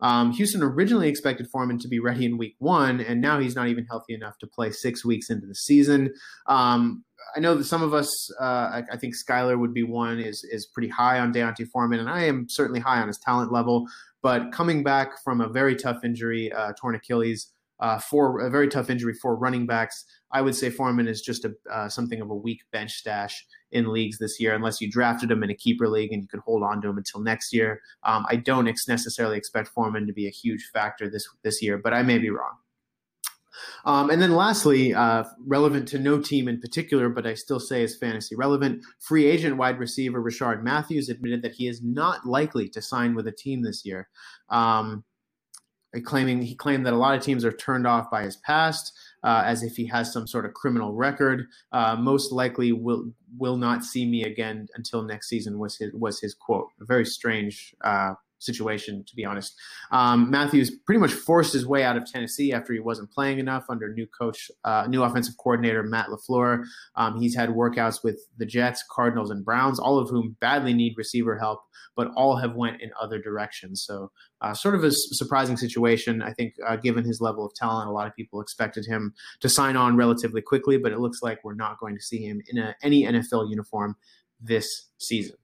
Um, 0.00 0.32
Houston 0.32 0.62
originally 0.62 1.08
expected 1.08 1.48
Foreman 1.48 1.78
to 1.80 1.88
be 1.88 1.98
ready 1.98 2.24
in 2.24 2.38
week 2.38 2.56
one, 2.58 3.02
and 3.02 3.20
now 3.20 3.38
he's 3.38 3.54
not 3.54 3.68
even 3.68 3.84
healthy 3.84 4.14
enough 4.14 4.38
to 4.38 4.46
play 4.46 4.70
six 4.70 5.04
weeks 5.04 5.28
into 5.28 5.46
the 5.46 5.54
season. 5.54 6.10
Um, 6.46 7.04
I 7.36 7.40
know 7.40 7.54
that 7.54 7.64
some 7.64 7.82
of 7.82 7.92
us, 7.92 8.08
uh, 8.40 8.44
I, 8.44 8.82
I, 8.92 8.96
think 8.96 9.14
Skyler 9.14 9.58
would 9.58 9.74
be 9.74 9.82
one, 9.82 10.20
is 10.20 10.42
is 10.44 10.66
pretty 10.66 10.88
high 10.88 11.18
on 11.18 11.32
D'Onta 11.32 11.66
Foreman, 11.68 12.00
and 12.00 12.08
I 12.08 12.24
am 12.24 12.46
certainly 12.48 12.80
high 12.80 13.00
on 13.00 13.08
his 13.08 13.18
talent 13.18 13.52
level. 13.52 13.86
But 14.22 14.52
coming 14.52 14.82
back 14.82 15.22
from 15.22 15.40
a 15.40 15.48
very 15.48 15.76
tough 15.76 16.04
injury, 16.04 16.50
uh, 16.52 16.72
torn 16.78 16.94
Achilles, 16.94 17.52
uh, 17.80 17.98
for 17.98 18.40
a 18.40 18.50
very 18.50 18.68
tough 18.68 18.90
injury 18.90 19.14
for 19.14 19.36
running 19.36 19.66
backs. 19.66 20.04
I 20.32 20.42
would 20.42 20.54
say 20.54 20.70
Foreman 20.70 21.08
is 21.08 21.20
just 21.20 21.44
a 21.44 21.54
uh, 21.70 21.88
something 21.88 22.20
of 22.20 22.30
a 22.30 22.34
weak 22.34 22.60
bench 22.72 22.92
stash 22.92 23.44
in 23.70 23.92
leagues 23.92 24.18
this 24.18 24.40
year, 24.40 24.54
unless 24.54 24.80
you 24.80 24.90
drafted 24.90 25.30
him 25.30 25.42
in 25.42 25.50
a 25.50 25.54
keeper 25.54 25.88
league 25.88 26.12
and 26.12 26.22
you 26.22 26.28
could 26.28 26.40
hold 26.40 26.62
on 26.62 26.80
to 26.82 26.88
him 26.88 26.98
until 26.98 27.20
next 27.20 27.52
year. 27.52 27.80
Um, 28.04 28.26
I 28.28 28.36
don't 28.36 28.68
ex- 28.68 28.88
necessarily 28.88 29.36
expect 29.36 29.68
Foreman 29.68 30.06
to 30.06 30.12
be 30.12 30.26
a 30.26 30.30
huge 30.30 30.70
factor 30.72 31.08
this 31.10 31.28
this 31.42 31.62
year, 31.62 31.78
but 31.78 31.92
I 31.92 32.02
may 32.02 32.18
be 32.18 32.30
wrong. 32.30 32.56
Um, 33.84 34.10
and 34.10 34.20
then 34.20 34.32
lastly, 34.32 34.94
uh, 34.94 35.24
relevant 35.46 35.88
to 35.88 35.98
no 35.98 36.20
team 36.20 36.48
in 36.48 36.60
particular, 36.60 37.08
but 37.08 37.26
I 37.26 37.34
still 37.34 37.60
say 37.60 37.82
is 37.82 37.96
fantasy 37.96 38.36
relevant, 38.36 38.84
free 39.00 39.26
agent 39.26 39.56
wide 39.56 39.78
receiver 39.78 40.22
Rishard 40.22 40.62
Matthews 40.62 41.08
admitted 41.08 41.42
that 41.42 41.52
he 41.52 41.68
is 41.68 41.82
not 41.82 42.26
likely 42.26 42.68
to 42.70 42.82
sign 42.82 43.14
with 43.14 43.26
a 43.26 43.32
team 43.32 43.62
this 43.62 43.84
year. 43.84 44.08
Um, 44.50 45.04
claiming 46.04 46.42
he 46.42 46.54
claimed 46.54 46.86
that 46.86 46.92
a 46.92 46.96
lot 46.96 47.16
of 47.16 47.22
teams 47.22 47.44
are 47.44 47.52
turned 47.52 47.86
off 47.86 48.10
by 48.10 48.22
his 48.22 48.36
past, 48.36 48.92
uh, 49.22 49.42
as 49.44 49.62
if 49.62 49.76
he 49.76 49.86
has 49.86 50.12
some 50.12 50.26
sort 50.26 50.44
of 50.44 50.54
criminal 50.54 50.92
record. 50.94 51.46
Uh, 51.72 51.96
most 51.96 52.32
likely 52.32 52.72
will 52.72 53.12
will 53.38 53.56
not 53.56 53.84
see 53.84 54.06
me 54.06 54.24
again 54.24 54.68
until 54.74 55.02
next 55.02 55.28
season 55.28 55.58
was 55.58 55.76
his 55.76 55.92
was 55.92 56.20
his 56.20 56.34
quote. 56.34 56.68
A 56.80 56.84
very 56.84 57.04
strange 57.04 57.74
uh, 57.82 58.14
situation, 58.38 59.04
to 59.06 59.16
be 59.16 59.24
honest. 59.24 59.54
Um, 59.90 60.30
Matthews 60.30 60.70
pretty 60.84 61.00
much 61.00 61.12
forced 61.12 61.52
his 61.52 61.66
way 61.66 61.84
out 61.84 61.96
of 61.96 62.04
Tennessee 62.04 62.52
after 62.52 62.72
he 62.72 62.80
wasn't 62.80 63.10
playing 63.10 63.38
enough 63.38 63.64
under 63.68 63.92
new 63.92 64.06
coach, 64.06 64.50
uh, 64.64 64.86
new 64.88 65.02
offensive 65.02 65.36
coordinator 65.38 65.82
Matt 65.82 66.08
LaFleur. 66.08 66.64
Um, 66.96 67.20
he's 67.20 67.34
had 67.34 67.50
workouts 67.50 68.04
with 68.04 68.20
the 68.36 68.46
Jets, 68.46 68.84
Cardinals, 68.90 69.30
and 69.30 69.44
Browns, 69.44 69.78
all 69.78 69.98
of 69.98 70.10
whom 70.10 70.36
badly 70.40 70.74
need 70.74 70.94
receiver 70.96 71.38
help, 71.38 71.60
but 71.94 72.08
all 72.16 72.36
have 72.36 72.54
went 72.54 72.80
in 72.80 72.90
other 73.00 73.20
directions. 73.20 73.82
So, 73.82 74.10
uh, 74.42 74.52
sort 74.54 74.74
of 74.74 74.84
a 74.84 74.90
surprising 74.92 75.56
situation. 75.56 76.22
I 76.22 76.32
think, 76.32 76.54
uh, 76.66 76.76
given 76.76 77.04
his 77.04 77.20
level 77.20 77.46
of 77.46 77.54
talent, 77.54 77.88
a 77.88 77.92
lot 77.92 78.06
of 78.06 78.14
people 78.14 78.40
expected 78.40 78.86
him 78.86 79.14
to 79.40 79.48
sign 79.48 79.76
on 79.76 79.96
relatively 79.96 80.42
quickly, 80.42 80.76
but 80.78 80.92
it 80.92 80.98
looks 80.98 81.22
like 81.22 81.42
we're 81.42 81.54
not 81.54 81.78
going 81.78 81.96
to 81.96 82.02
see 82.02 82.22
him 82.22 82.42
in 82.48 82.58
a, 82.58 82.74
any 82.82 83.04
NFL 83.04 83.48
uniform 83.48 83.96
this 84.40 84.88
season. 84.98 85.36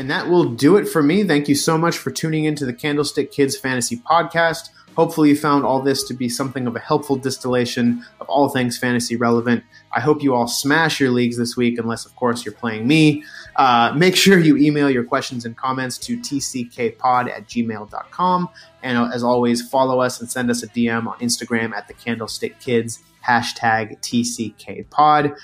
And 0.00 0.10
that 0.10 0.30
will 0.30 0.44
do 0.44 0.78
it 0.78 0.88
for 0.88 1.02
me. 1.02 1.24
Thank 1.24 1.46
you 1.46 1.54
so 1.54 1.76
much 1.76 1.98
for 1.98 2.10
tuning 2.10 2.46
into 2.46 2.64
the 2.64 2.72
Candlestick 2.72 3.30
Kids 3.30 3.54
Fantasy 3.58 3.98
Podcast. 3.98 4.70
Hopefully, 4.96 5.28
you 5.28 5.36
found 5.36 5.66
all 5.66 5.82
this 5.82 6.04
to 6.04 6.14
be 6.14 6.26
something 6.26 6.66
of 6.66 6.74
a 6.74 6.78
helpful 6.78 7.16
distillation 7.16 8.02
of 8.18 8.26
all 8.26 8.48
things 8.48 8.78
fantasy 8.78 9.16
relevant. 9.16 9.62
I 9.92 10.00
hope 10.00 10.22
you 10.22 10.34
all 10.34 10.48
smash 10.48 11.00
your 11.00 11.10
leagues 11.10 11.36
this 11.36 11.54
week, 11.54 11.78
unless, 11.78 12.06
of 12.06 12.16
course, 12.16 12.46
you're 12.46 12.54
playing 12.54 12.88
me. 12.88 13.24
Uh, 13.56 13.92
make 13.94 14.16
sure 14.16 14.38
you 14.38 14.56
email 14.56 14.88
your 14.88 15.04
questions 15.04 15.44
and 15.44 15.54
comments 15.54 15.98
to 15.98 16.16
tckpod 16.16 17.28
at 17.28 17.46
gmail.com. 17.46 18.48
And 18.82 18.96
uh, 18.96 19.10
as 19.12 19.22
always, 19.22 19.68
follow 19.68 20.00
us 20.00 20.18
and 20.18 20.30
send 20.30 20.50
us 20.50 20.62
a 20.62 20.68
DM 20.68 21.08
on 21.08 21.18
Instagram 21.18 21.74
at 21.74 21.88
the 21.88 21.94
Candlestick 21.94 22.58
Kids, 22.58 23.00
hashtag 23.28 24.00
TCKpod. 24.00 25.36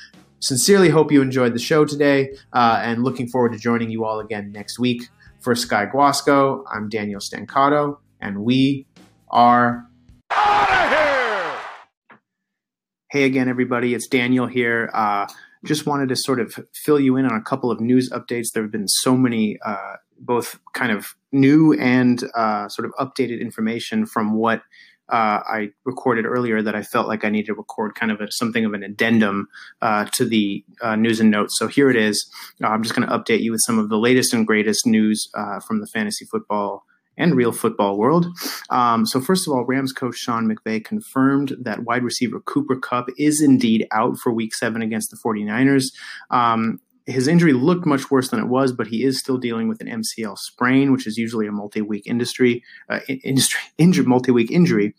Sincerely 0.46 0.90
hope 0.90 1.10
you 1.10 1.22
enjoyed 1.22 1.54
the 1.54 1.58
show 1.58 1.84
today 1.84 2.30
uh, 2.52 2.78
and 2.80 3.02
looking 3.02 3.26
forward 3.26 3.52
to 3.52 3.58
joining 3.58 3.90
you 3.90 4.04
all 4.04 4.20
again 4.20 4.52
next 4.52 4.78
week. 4.78 5.08
For 5.40 5.56
Sky 5.56 5.86
Guasco, 5.86 6.62
I'm 6.72 6.88
Daniel 6.88 7.18
Stancato, 7.18 7.98
and 8.20 8.44
we 8.44 8.86
are! 9.28 9.88
Hey 13.10 13.24
again, 13.24 13.48
everybody. 13.48 13.92
It's 13.92 14.06
Daniel 14.06 14.46
here. 14.46 14.88
Uh, 14.94 15.26
just 15.64 15.84
wanted 15.84 16.10
to 16.10 16.16
sort 16.16 16.38
of 16.38 16.54
fill 16.72 17.00
you 17.00 17.16
in 17.16 17.26
on 17.26 17.32
a 17.32 17.42
couple 17.42 17.72
of 17.72 17.80
news 17.80 18.08
updates. 18.10 18.52
There 18.54 18.62
have 18.62 18.70
been 18.70 18.86
so 18.86 19.16
many, 19.16 19.58
uh, 19.66 19.96
both 20.20 20.60
kind 20.74 20.92
of 20.92 21.16
new 21.32 21.72
and 21.72 22.22
uh, 22.36 22.68
sort 22.68 22.86
of 22.86 22.92
updated 23.00 23.40
information 23.40 24.06
from 24.06 24.34
what 24.34 24.62
uh, 25.08 25.40
I 25.46 25.70
recorded 25.84 26.26
earlier 26.26 26.62
that 26.62 26.74
I 26.74 26.82
felt 26.82 27.08
like 27.08 27.24
I 27.24 27.30
needed 27.30 27.46
to 27.46 27.54
record 27.54 27.94
kind 27.94 28.10
of 28.10 28.20
a, 28.20 28.30
something 28.30 28.64
of 28.64 28.74
an 28.74 28.82
addendum 28.82 29.48
uh, 29.80 30.06
to 30.14 30.24
the 30.24 30.64
uh, 30.80 30.96
news 30.96 31.20
and 31.20 31.30
notes. 31.30 31.58
So 31.58 31.68
here 31.68 31.90
it 31.90 31.96
is. 31.96 32.28
Uh, 32.62 32.68
I'm 32.68 32.82
just 32.82 32.94
going 32.94 33.08
to 33.08 33.16
update 33.16 33.40
you 33.40 33.52
with 33.52 33.62
some 33.64 33.78
of 33.78 33.88
the 33.88 33.98
latest 33.98 34.34
and 34.34 34.46
greatest 34.46 34.86
news 34.86 35.28
uh, 35.34 35.60
from 35.60 35.80
the 35.80 35.86
fantasy 35.86 36.24
football 36.24 36.84
and 37.18 37.34
real 37.34 37.52
football 37.52 37.96
world. 37.96 38.26
Um, 38.70 39.06
so 39.06 39.20
first 39.20 39.46
of 39.46 39.54
all, 39.54 39.64
Rams 39.64 39.92
coach 39.92 40.16
Sean 40.16 40.46
McVay 40.46 40.84
confirmed 40.84 41.56
that 41.60 41.84
wide 41.84 42.02
receiver 42.02 42.40
Cooper 42.40 42.76
Kupp 42.76 43.08
is 43.16 43.40
indeed 43.40 43.86
out 43.92 44.18
for 44.18 44.32
Week 44.32 44.54
Seven 44.54 44.82
against 44.82 45.10
the 45.10 45.16
49ers. 45.16 45.92
Um, 46.30 46.80
his 47.06 47.28
injury 47.28 47.52
looked 47.52 47.86
much 47.86 48.10
worse 48.10 48.28
than 48.28 48.40
it 48.40 48.48
was, 48.48 48.72
but 48.72 48.88
he 48.88 49.04
is 49.04 49.18
still 49.18 49.38
dealing 49.38 49.68
with 49.68 49.80
an 49.80 49.86
MCL 49.86 50.36
sprain, 50.38 50.92
which 50.92 51.06
is 51.06 51.16
usually 51.16 51.46
a 51.46 51.52
multi-week 51.52 52.06
industry 52.06 52.62
uh, 52.88 53.00
industry 53.24 53.60
injured 53.78 54.06
multi-week 54.06 54.50
injury. 54.50 54.94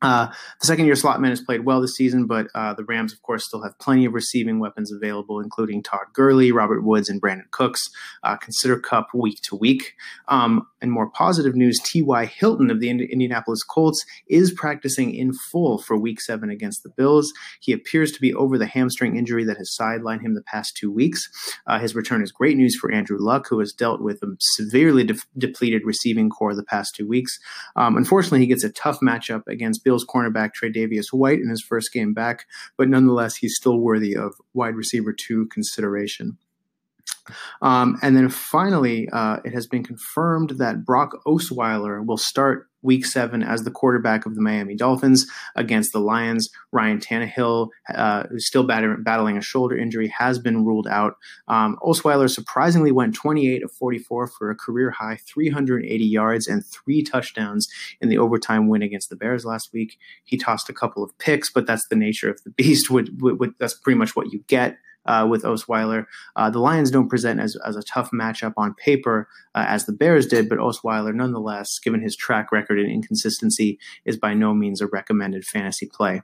Uh, 0.00 0.28
the 0.60 0.66
second 0.66 0.86
year 0.86 0.94
slot 0.94 1.20
man 1.20 1.30
has 1.30 1.40
played 1.40 1.64
well 1.64 1.80
this 1.80 1.96
season, 1.96 2.26
but 2.26 2.46
uh, 2.54 2.72
the 2.74 2.84
Rams, 2.84 3.12
of 3.12 3.22
course, 3.22 3.44
still 3.44 3.62
have 3.62 3.78
plenty 3.78 4.04
of 4.04 4.14
receiving 4.14 4.60
weapons 4.60 4.92
available, 4.92 5.40
including 5.40 5.82
Todd 5.82 6.06
Gurley, 6.12 6.52
Robert 6.52 6.82
Woods, 6.82 7.08
and 7.08 7.20
Brandin 7.20 7.50
Cooks. 7.50 7.88
Uh, 8.22 8.36
consider 8.36 8.78
Kupp 8.78 9.08
week 9.12 9.40
to 9.42 9.56
week. 9.56 9.94
Um, 10.28 10.66
and 10.80 10.92
more 10.92 11.10
positive 11.10 11.56
news 11.56 11.80
T.Y. 11.80 12.26
Hilton 12.26 12.70
of 12.70 12.80
the 12.80 12.88
Indianapolis 12.88 13.62
Colts 13.64 14.04
is 14.28 14.52
practicing 14.52 15.14
in 15.14 15.32
full 15.32 15.78
for 15.78 15.98
week 15.98 16.20
seven 16.20 16.50
against 16.50 16.82
the 16.82 16.90
Bills. 16.90 17.32
He 17.60 17.72
appears 17.72 18.12
to 18.12 18.20
be 18.20 18.34
over 18.34 18.58
the 18.58 18.66
hamstring 18.66 19.16
injury 19.16 19.44
that 19.44 19.56
has 19.56 19.76
sidelined 19.78 20.22
him 20.22 20.34
the 20.34 20.42
past 20.42 20.76
two 20.76 20.90
weeks. 20.90 21.28
Uh, 21.66 21.78
his 21.78 21.94
return 21.94 22.22
is 22.22 22.30
great 22.30 22.56
news 22.56 22.76
for 22.76 22.92
Andrew 22.92 23.18
Luck, 23.18 23.46
who 23.48 23.58
has 23.58 23.72
dealt 23.72 24.00
with 24.00 24.22
a 24.22 24.36
severely 24.38 25.04
de- 25.04 25.16
depleted 25.36 25.82
receiving 25.84 26.30
corps 26.30 26.54
the 26.54 26.62
past 26.62 26.94
two 26.94 27.08
weeks. 27.08 27.38
Um, 27.76 27.96
unfortunately, 27.96 28.40
he 28.40 28.46
gets 28.46 28.64
a 28.64 28.70
tough 28.70 29.00
matchup 29.00 29.42
against 29.48 29.84
Bills 29.88 30.04
cornerback 30.04 30.50
Tre'Davious 30.52 31.14
White 31.14 31.38
in 31.38 31.48
his 31.48 31.62
first 31.62 31.94
game 31.94 32.12
back, 32.12 32.44
but 32.76 32.90
nonetheless, 32.90 33.36
he's 33.36 33.56
still 33.56 33.78
worthy 33.78 34.14
of 34.14 34.34
wide 34.52 34.74
receiver 34.74 35.14
two 35.14 35.46
consideration. 35.46 36.36
Um, 37.60 37.98
and 38.02 38.16
then 38.16 38.28
finally, 38.28 39.08
uh, 39.12 39.38
it 39.44 39.52
has 39.52 39.66
been 39.66 39.84
confirmed 39.84 40.50
that 40.58 40.84
Brock 40.84 41.12
Osweiler 41.26 42.04
will 42.04 42.16
start 42.16 42.68
week 42.82 43.04
seven 43.04 43.42
as 43.42 43.64
the 43.64 43.70
quarterback 43.70 44.24
of 44.24 44.36
the 44.36 44.40
Miami 44.40 44.76
Dolphins 44.76 45.26
against 45.56 45.92
the 45.92 45.98
Lions. 45.98 46.48
Ryan 46.72 47.00
Tannehill, 47.00 47.68
uh, 47.92 48.24
who's 48.28 48.46
still 48.46 48.62
battling 48.62 49.36
a 49.36 49.42
shoulder 49.42 49.76
injury, 49.76 50.08
has 50.08 50.38
been 50.38 50.64
ruled 50.64 50.86
out. 50.86 51.14
Um, 51.48 51.76
Osweiler 51.82 52.30
surprisingly 52.30 52.92
went 52.92 53.14
28 53.14 53.64
of 53.64 53.72
44 53.72 54.28
for 54.28 54.50
a 54.50 54.54
career 54.54 54.90
high 54.90 55.18
380 55.26 56.04
yards 56.04 56.46
and 56.46 56.64
three 56.64 57.02
touchdowns 57.02 57.68
in 58.00 58.08
the 58.08 58.18
overtime 58.18 58.68
win 58.68 58.82
against 58.82 59.10
the 59.10 59.16
Bears 59.16 59.44
last 59.44 59.72
week. 59.72 59.98
He 60.24 60.36
tossed 60.36 60.68
a 60.68 60.74
couple 60.74 61.02
of 61.02 61.16
picks, 61.18 61.50
but 61.50 61.66
that's 61.66 61.88
the 61.88 61.96
nature 61.96 62.30
of 62.30 62.42
the 62.44 62.50
beast. 62.50 62.88
That's 63.58 63.74
pretty 63.74 63.98
much 63.98 64.14
what 64.14 64.32
you 64.32 64.44
get 64.46 64.78
uh, 65.08 65.26
with 65.26 65.42
Osweiler. 65.42 66.04
Uh, 66.36 66.50
the 66.50 66.60
Lions 66.60 66.90
don't 66.90 67.08
present 67.08 67.40
as, 67.40 67.56
as 67.66 67.74
a 67.74 67.82
tough 67.82 68.10
matchup 68.12 68.52
on 68.56 68.74
paper 68.74 69.28
uh, 69.54 69.64
as 69.66 69.86
the 69.86 69.92
Bears 69.92 70.26
did, 70.26 70.48
but 70.48 70.58
Osweiler, 70.58 71.14
nonetheless, 71.14 71.78
given 71.78 72.02
his 72.02 72.14
track 72.14 72.52
record 72.52 72.78
and 72.78 72.90
inconsistency, 72.90 73.78
is 74.04 74.16
by 74.16 74.34
no 74.34 74.54
means 74.54 74.80
a 74.80 74.86
recommended 74.86 75.44
fantasy 75.44 75.86
play. 75.86 76.22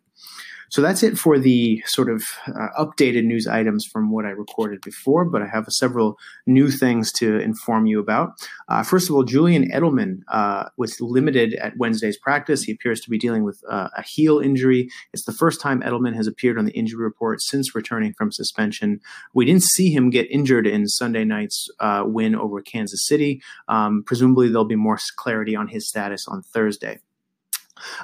So 0.70 0.82
that's 0.82 1.02
it 1.02 1.18
for 1.18 1.38
the 1.38 1.82
sort 1.86 2.10
of 2.10 2.22
uh, 2.48 2.68
updated 2.78 3.24
news 3.24 3.46
items 3.46 3.86
from 3.86 4.10
what 4.10 4.24
I 4.24 4.30
recorded 4.30 4.80
before, 4.80 5.24
but 5.24 5.42
I 5.42 5.46
have 5.46 5.66
several 5.68 6.18
new 6.46 6.70
things 6.70 7.12
to 7.12 7.38
inform 7.38 7.86
you 7.86 8.00
about. 8.00 8.32
Uh, 8.68 8.82
first 8.82 9.08
of 9.08 9.14
all, 9.14 9.22
Julian 9.22 9.70
Edelman 9.70 10.20
uh, 10.28 10.68
was 10.76 11.00
limited 11.00 11.54
at 11.54 11.76
Wednesday's 11.76 12.18
practice. 12.18 12.62
He 12.62 12.72
appears 12.72 13.00
to 13.02 13.10
be 13.10 13.18
dealing 13.18 13.44
with 13.44 13.60
uh, 13.68 13.88
a 13.96 14.02
heel 14.02 14.38
injury. 14.38 14.88
It's 15.12 15.24
the 15.24 15.32
first 15.32 15.60
time 15.60 15.80
Edelman 15.82 16.14
has 16.14 16.26
appeared 16.26 16.58
on 16.58 16.64
the 16.64 16.72
injury 16.72 17.02
report 17.02 17.40
since 17.42 17.74
returning 17.74 18.14
from 18.16 18.32
suspension. 18.32 19.00
We 19.34 19.44
didn't 19.44 19.64
see 19.64 19.90
him 19.90 20.10
get 20.10 20.30
injured 20.30 20.66
in 20.66 20.88
Sunday 20.88 21.24
night's 21.24 21.68
uh, 21.80 22.04
win 22.06 22.34
over 22.34 22.60
Kansas 22.60 23.06
City. 23.06 23.42
Um, 23.68 24.02
presumably, 24.04 24.48
there'll 24.48 24.64
be 24.64 24.76
more 24.76 24.98
clarity 25.16 25.56
on 25.56 25.68
his 25.68 25.88
status 25.88 26.26
on 26.28 26.42
Thursday. 26.42 27.00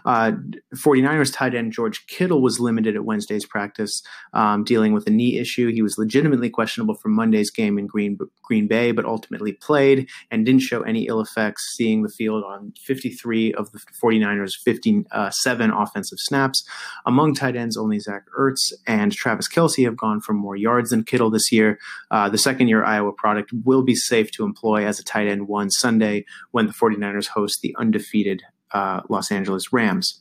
Uh, 0.04 0.32
49ers 0.74 1.32
tight 1.32 1.54
end 1.54 1.72
George 1.72 2.06
Kittle 2.06 2.42
was 2.42 2.60
limited 2.60 2.96
at 2.96 3.04
Wednesday's 3.04 3.46
practice, 3.46 4.02
um, 4.32 4.64
dealing 4.64 4.92
with 4.92 5.06
a 5.06 5.10
knee 5.10 5.38
issue. 5.38 5.72
He 5.72 5.82
was 5.82 5.98
legitimately 5.98 6.50
questionable 6.50 6.94
for 6.94 7.08
Monday's 7.08 7.50
game 7.50 7.78
in 7.78 7.86
Green, 7.86 8.18
Green 8.42 8.66
Bay, 8.66 8.92
but 8.92 9.04
ultimately 9.04 9.52
played 9.52 10.08
and 10.30 10.44
didn't 10.44 10.62
show 10.62 10.82
any 10.82 11.06
ill 11.06 11.20
effects, 11.20 11.74
seeing 11.76 12.02
the 12.02 12.08
field 12.08 12.44
on 12.44 12.72
53 12.84 13.54
of 13.54 13.72
the 13.72 13.80
49ers' 14.02 14.54
57 14.64 15.70
offensive 15.70 16.18
snaps. 16.18 16.64
Among 17.06 17.34
tight 17.34 17.56
ends, 17.56 17.76
only 17.76 17.98
Zach 17.98 18.24
Ertz 18.38 18.72
and 18.86 19.12
Travis 19.12 19.48
Kelce 19.48 19.84
have 19.84 19.96
gone 19.96 20.20
for 20.20 20.32
more 20.32 20.56
yards 20.56 20.90
than 20.90 21.04
Kittle 21.04 21.30
this 21.30 21.52
year. 21.52 21.78
Uh, 22.10 22.28
the 22.28 22.38
second 22.38 22.68
year 22.68 22.84
Iowa 22.84 23.12
product 23.12 23.50
will 23.64 23.82
be 23.82 23.94
safe 23.94 24.30
to 24.32 24.44
employ 24.44 24.86
as 24.86 24.98
a 24.98 25.04
tight 25.04 25.28
end 25.28 25.48
one 25.48 25.70
Sunday 25.70 26.24
when 26.50 26.66
the 26.66 26.72
49ers 26.72 27.28
host 27.28 27.60
the 27.62 27.74
undefeated 27.78 28.42
uh, 28.72 29.00
Los 29.08 29.30
Angeles 29.30 29.72
Rams. 29.72 30.20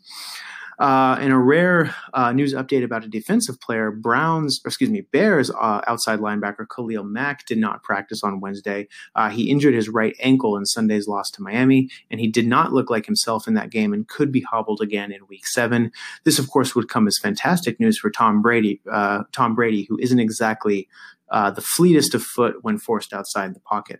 Uh, 0.79 1.17
in 1.19 1.29
a 1.29 1.37
rare 1.37 1.93
uh, 2.13 2.31
news 2.31 2.53
update 2.53 2.85
about 2.85 3.03
a 3.03 3.09
defensive 3.09 3.59
player, 3.59 3.91
Browns, 3.91 4.61
excuse 4.65 4.89
me, 4.89 5.01
Bears 5.01 5.51
uh, 5.51 5.81
outside 5.87 6.19
linebacker 6.19 6.65
Khalil 6.73 7.03
Mack 7.03 7.45
did 7.45 7.57
not 7.57 7.83
practice 7.83 8.23
on 8.23 8.39
Wednesday. 8.39 8.87
Uh, 9.13 9.29
he 9.29 9.51
injured 9.51 9.73
his 9.73 9.89
right 9.89 10.15
ankle 10.21 10.55
in 10.55 10.65
Sunday's 10.65 11.05
loss 11.05 11.29
to 11.31 11.41
Miami, 11.41 11.89
and 12.09 12.21
he 12.21 12.27
did 12.27 12.47
not 12.47 12.71
look 12.71 12.89
like 12.89 13.05
himself 13.05 13.45
in 13.45 13.55
that 13.55 13.71
game 13.71 13.91
and 13.91 14.07
could 14.07 14.31
be 14.31 14.39
hobbled 14.39 14.79
again 14.79 15.11
in 15.11 15.27
Week 15.27 15.45
Seven. 15.45 15.91
This, 16.23 16.39
of 16.39 16.49
course, 16.49 16.73
would 16.75 16.87
come 16.87 17.07
as 17.07 17.19
fantastic 17.21 17.77
news 17.77 17.99
for 17.99 18.09
Tom 18.09 18.41
Brady. 18.41 18.79
Uh, 18.89 19.23
Tom 19.33 19.55
Brady, 19.55 19.85
who 19.89 19.99
isn't 19.99 20.19
exactly 20.19 20.87
the 21.29 21.61
fleetest 21.61 22.15
of 22.15 22.23
foot 22.23 22.55
when 22.61 22.77
forced 22.77 23.11
outside 23.11 23.53
the 23.53 23.59
pocket. 23.59 23.99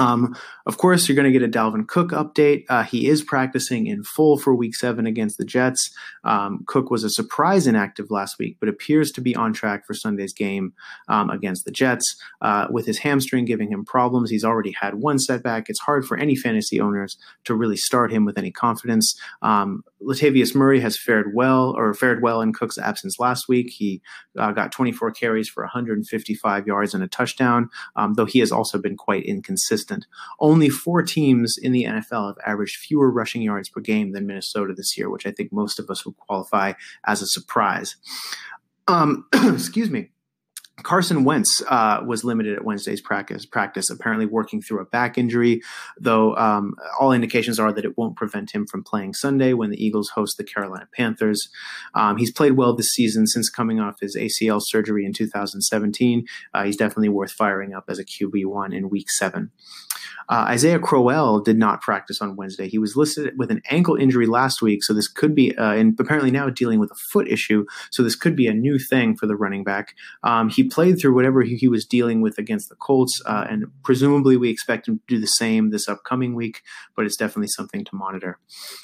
Um, 0.00 0.36
of 0.66 0.78
course, 0.78 1.08
you're 1.08 1.16
going 1.16 1.32
to 1.32 1.38
get 1.38 1.46
a 1.46 1.50
Dalvin 1.50 1.86
Cook 1.86 2.10
update. 2.10 2.64
Uh, 2.68 2.82
he 2.82 3.08
is 3.08 3.22
practicing 3.22 3.86
in 3.86 4.02
full 4.02 4.38
for 4.38 4.54
Week 4.54 4.74
Seven 4.74 5.06
against 5.06 5.38
the 5.38 5.44
Jets. 5.44 5.90
Um, 6.24 6.64
Cook 6.66 6.90
was 6.90 7.04
a 7.04 7.10
surprise 7.10 7.66
inactive 7.66 8.10
last 8.10 8.38
week, 8.38 8.56
but 8.60 8.68
appears 8.68 9.10
to 9.12 9.20
be 9.20 9.36
on 9.36 9.52
track 9.52 9.86
for 9.86 9.94
Sunday's 9.94 10.32
game 10.32 10.72
um, 11.08 11.30
against 11.30 11.64
the 11.64 11.70
Jets. 11.70 12.16
Uh, 12.40 12.66
with 12.70 12.86
his 12.86 12.98
hamstring 12.98 13.44
giving 13.44 13.70
him 13.70 13.84
problems, 13.84 14.30
he's 14.30 14.44
already 14.44 14.74
had 14.80 14.94
one 14.94 15.18
setback. 15.18 15.68
It's 15.68 15.80
hard 15.80 16.06
for 16.06 16.16
any 16.16 16.36
fantasy 16.36 16.80
owners 16.80 17.16
to 17.44 17.54
really 17.54 17.76
start 17.76 18.12
him 18.12 18.24
with 18.24 18.38
any 18.38 18.50
confidence. 18.50 19.14
Latavius 20.02 20.54
Murray 20.54 20.80
has 20.80 20.98
fared 20.98 21.32
well, 21.34 21.74
or 21.76 21.92
fared 21.94 22.22
well 22.22 22.40
in 22.40 22.52
Cook's 22.52 22.78
absence 22.78 23.18
last 23.18 23.48
week. 23.48 23.70
He 23.70 24.00
uh, 24.38 24.52
got 24.52 24.72
24 24.72 25.10
carries 25.12 25.48
for 25.48 25.62
155 25.64 26.66
yards 26.66 26.94
and 26.94 27.02
a 27.02 27.08
touchdown, 27.08 27.68
um, 27.96 28.14
though 28.14 28.24
he 28.24 28.38
has 28.40 28.52
also 28.52 28.78
been 28.78 28.96
quite 28.96 29.24
inconsistent. 29.24 30.06
Only 30.38 30.68
four 30.68 31.02
teams 31.02 31.56
in 31.60 31.72
the 31.72 31.84
NFL 31.84 32.28
have 32.28 32.38
averaged 32.46 32.76
fewer 32.76 33.10
rushing 33.10 33.42
yards 33.42 33.68
per 33.68 33.80
game 33.80 34.12
than 34.12 34.26
Minnesota 34.26 34.74
this 34.74 34.96
year, 34.96 35.10
which 35.10 35.26
I 35.26 35.32
think 35.32 35.52
most 35.52 35.78
of 35.78 35.90
us 35.90 36.04
would 36.06 36.16
qualify 36.16 36.72
as 37.06 37.22
a 37.22 37.26
surprise. 37.26 37.96
Um, 38.88 39.26
excuse 39.34 39.90
me. 39.90 40.10
Carson 40.82 41.24
Wentz 41.24 41.62
uh, 41.68 42.02
was 42.06 42.24
limited 42.24 42.56
at 42.56 42.64
Wednesday's 42.64 43.00
practice, 43.00 43.46
practice, 43.46 43.90
apparently 43.90 44.26
working 44.26 44.60
through 44.60 44.80
a 44.80 44.84
back 44.84 45.18
injury, 45.18 45.62
though 45.98 46.34
um, 46.36 46.74
all 46.98 47.12
indications 47.12 47.58
are 47.58 47.72
that 47.72 47.84
it 47.84 47.96
won't 47.96 48.16
prevent 48.16 48.52
him 48.52 48.66
from 48.66 48.82
playing 48.82 49.14
Sunday 49.14 49.52
when 49.52 49.70
the 49.70 49.82
Eagles 49.82 50.10
host 50.10 50.36
the 50.36 50.44
Carolina 50.44 50.88
Panthers. 50.94 51.48
Um, 51.94 52.16
he's 52.16 52.32
played 52.32 52.52
well 52.52 52.74
this 52.74 52.90
season 52.90 53.26
since 53.26 53.50
coming 53.50 53.80
off 53.80 54.00
his 54.00 54.16
ACL 54.16 54.60
surgery 54.62 55.04
in 55.04 55.12
2017. 55.12 56.26
Uh, 56.54 56.64
he's 56.64 56.76
definitely 56.76 57.08
worth 57.08 57.32
firing 57.32 57.74
up 57.74 57.84
as 57.88 57.98
a 57.98 58.04
QB1 58.04 58.74
in 58.74 58.90
week 58.90 59.10
seven. 59.10 59.50
Uh, 60.30 60.46
Isaiah 60.48 60.78
Crowell 60.78 61.40
did 61.40 61.58
not 61.58 61.80
practice 61.80 62.22
on 62.22 62.36
Wednesday. 62.36 62.68
He 62.68 62.78
was 62.78 62.94
listed 62.96 63.36
with 63.36 63.50
an 63.50 63.62
ankle 63.68 63.96
injury 63.96 64.26
last 64.26 64.62
week, 64.62 64.84
so 64.84 64.94
this 64.94 65.08
could 65.08 65.34
be, 65.34 65.56
uh, 65.58 65.72
and 65.72 65.98
apparently 65.98 66.30
now 66.30 66.48
dealing 66.48 66.78
with 66.78 66.92
a 66.92 66.96
foot 67.12 67.26
issue, 67.26 67.66
so 67.90 68.04
this 68.04 68.14
could 68.14 68.36
be 68.36 68.46
a 68.46 68.54
new 68.54 68.78
thing 68.78 69.16
for 69.16 69.26
the 69.26 69.34
running 69.34 69.64
back. 69.64 69.96
Um, 70.22 70.48
he 70.48 70.62
played 70.62 71.00
through 71.00 71.16
whatever 71.16 71.42
he, 71.42 71.56
he, 71.56 71.66
was 71.66 71.84
dealing 71.84 72.20
with 72.20 72.38
against 72.38 72.68
the 72.68 72.76
Colts, 72.76 73.20
uh, 73.26 73.46
and 73.50 73.66
presumably 73.82 74.36
we 74.36 74.50
expect 74.50 74.86
him 74.86 74.98
to 74.98 75.14
do 75.16 75.20
the 75.20 75.26
same 75.26 75.70
this 75.70 75.88
upcoming 75.88 76.34
week, 76.36 76.62
but 76.94 77.04
it's 77.04 77.16
definitely 77.16 77.48
something 77.48 77.84
to 77.84 77.96
monitor. 77.96 78.38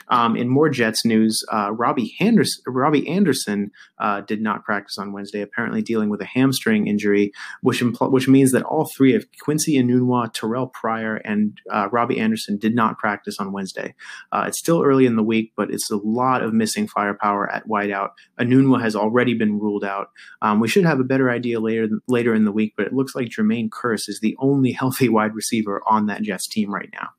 Um, 0.08 0.36
in 0.36 0.48
more 0.48 0.68
Jets 0.68 1.04
news, 1.04 1.44
uh, 1.52 1.70
Robbie, 1.72 2.14
Henderson, 2.18 2.62
Robbie 2.66 3.08
Anderson 3.08 3.70
uh, 4.00 4.22
did 4.22 4.40
not 4.40 4.64
practice 4.64 4.98
on 4.98 5.12
Wednesday, 5.12 5.42
apparently 5.42 5.82
dealing 5.82 6.08
with 6.08 6.20
a 6.20 6.26
hamstring 6.26 6.88
injury, 6.88 7.32
which, 7.62 7.80
impl- 7.80 8.10
which 8.10 8.26
means 8.26 8.50
that 8.50 8.64
all 8.64 8.84
three 8.96 9.14
of 9.14 9.26
Quincy 9.40 9.74
Enunwa, 9.74 10.32
Terrell 10.32 10.66
Pryor, 10.66 10.95
and 11.02 11.58
uh, 11.70 11.88
Robbie 11.90 12.18
Anderson 12.18 12.58
did 12.58 12.74
not 12.74 12.98
practice 12.98 13.38
on 13.38 13.52
Wednesday. 13.52 13.94
Uh, 14.32 14.44
it's 14.48 14.58
still 14.58 14.82
early 14.82 15.06
in 15.06 15.16
the 15.16 15.22
week, 15.22 15.52
but 15.56 15.70
it's 15.70 15.90
a 15.90 15.96
lot 15.96 16.42
of 16.42 16.52
missing 16.52 16.86
firepower 16.86 17.50
at 17.50 17.68
wideout. 17.68 18.10
Enunwa 18.40 18.80
has 18.80 18.96
already 18.96 19.34
been 19.34 19.58
ruled 19.58 19.84
out. 19.84 20.10
Um, 20.42 20.60
we 20.60 20.68
should 20.68 20.84
have 20.84 21.00
a 21.00 21.04
better 21.04 21.30
idea 21.30 21.60
later 21.60 21.88
later 22.08 22.34
in 22.34 22.44
the 22.44 22.52
week, 22.52 22.74
but 22.76 22.86
it 22.86 22.92
looks 22.92 23.14
like 23.14 23.28
Jermaine 23.28 23.68
Kearse 23.68 24.08
is 24.08 24.20
the 24.20 24.36
only 24.38 24.72
healthy 24.86 25.08
wide 25.08 25.34
receiver 25.34 25.82
on 25.86 26.06
that 26.06 26.22
Jets 26.22 26.48
team 26.48 26.72
right 26.72 26.90
now. 26.92 27.10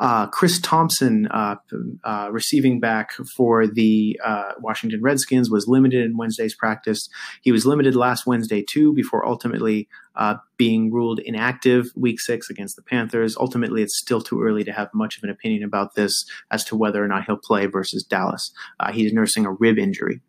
Uh, 0.00 0.26
Chris 0.28 0.60
Thompson, 0.60 1.26
uh, 1.30 1.56
uh, 2.04 2.28
receiving 2.30 2.80
back 2.80 3.12
for 3.36 3.66
the 3.66 4.18
uh, 4.24 4.52
Washington 4.60 5.02
Redskins, 5.02 5.50
was 5.50 5.66
limited 5.66 6.04
in 6.04 6.16
Wednesday's 6.16 6.54
practice. 6.54 7.08
He 7.42 7.52
was 7.52 7.66
limited 7.66 7.96
last 7.96 8.26
Wednesday 8.26 8.62
too, 8.62 8.92
before 8.92 9.26
ultimately 9.26 9.88
uh, 10.14 10.36
being 10.56 10.92
ruled 10.92 11.20
inactive 11.20 11.86
week 11.96 12.20
six 12.20 12.50
against 12.50 12.76
the 12.76 12.82
Panthers. 12.82 13.36
Ultimately, 13.36 13.82
it's 13.82 13.98
still 13.98 14.20
too 14.20 14.42
early 14.42 14.64
to 14.64 14.72
have 14.72 14.88
much 14.94 15.16
of 15.16 15.24
an 15.24 15.30
opinion 15.30 15.62
about 15.62 15.94
this 15.94 16.24
as 16.50 16.64
to 16.64 16.76
whether 16.76 17.02
or 17.02 17.08
not 17.08 17.24
he'll 17.24 17.36
play 17.36 17.66
versus 17.66 18.02
Dallas. 18.02 18.52
Uh, 18.80 18.92
he's 18.92 19.12
nursing 19.12 19.46
a 19.46 19.52
rib 19.52 19.78
injury. 19.78 20.20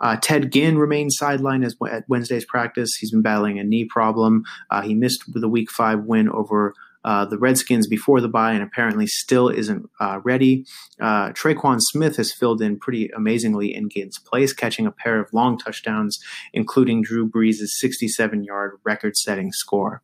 Uh, 0.00 0.16
Ted 0.16 0.50
Ginn 0.50 0.78
remains 0.78 1.18
sidelined 1.20 1.64
as, 1.64 1.76
at 1.90 2.08
Wednesday's 2.08 2.46
practice. 2.46 2.96
He's 2.98 3.10
been 3.10 3.22
battling 3.22 3.58
a 3.58 3.64
knee 3.64 3.84
problem. 3.84 4.44
Uh, 4.70 4.80
he 4.80 4.94
missed 4.94 5.24
the 5.26 5.48
Week 5.48 5.70
Five 5.70 6.04
win 6.04 6.28
over 6.30 6.74
uh, 7.04 7.24
the 7.24 7.38
Redskins 7.38 7.86
before 7.86 8.20
the 8.20 8.28
bye 8.28 8.52
and 8.52 8.62
apparently 8.62 9.06
still 9.06 9.48
isn't 9.48 9.88
uh, 10.00 10.20
ready. 10.22 10.64
Uh, 11.00 11.30
Tre'Quan 11.30 11.80
Smith 11.80 12.16
has 12.16 12.32
filled 12.32 12.60
in 12.60 12.78
pretty 12.78 13.08
amazingly 13.16 13.74
in 13.74 13.88
Ginn's 13.88 14.18
place, 14.18 14.52
catching 14.52 14.86
a 14.86 14.92
pair 14.92 15.18
of 15.18 15.32
long 15.32 15.58
touchdowns, 15.58 16.18
including 16.52 17.02
Drew 17.02 17.28
Brees' 17.28 17.66
67 17.66 18.44
yard 18.44 18.78
record 18.84 19.16
setting 19.16 19.52
score. 19.52 20.02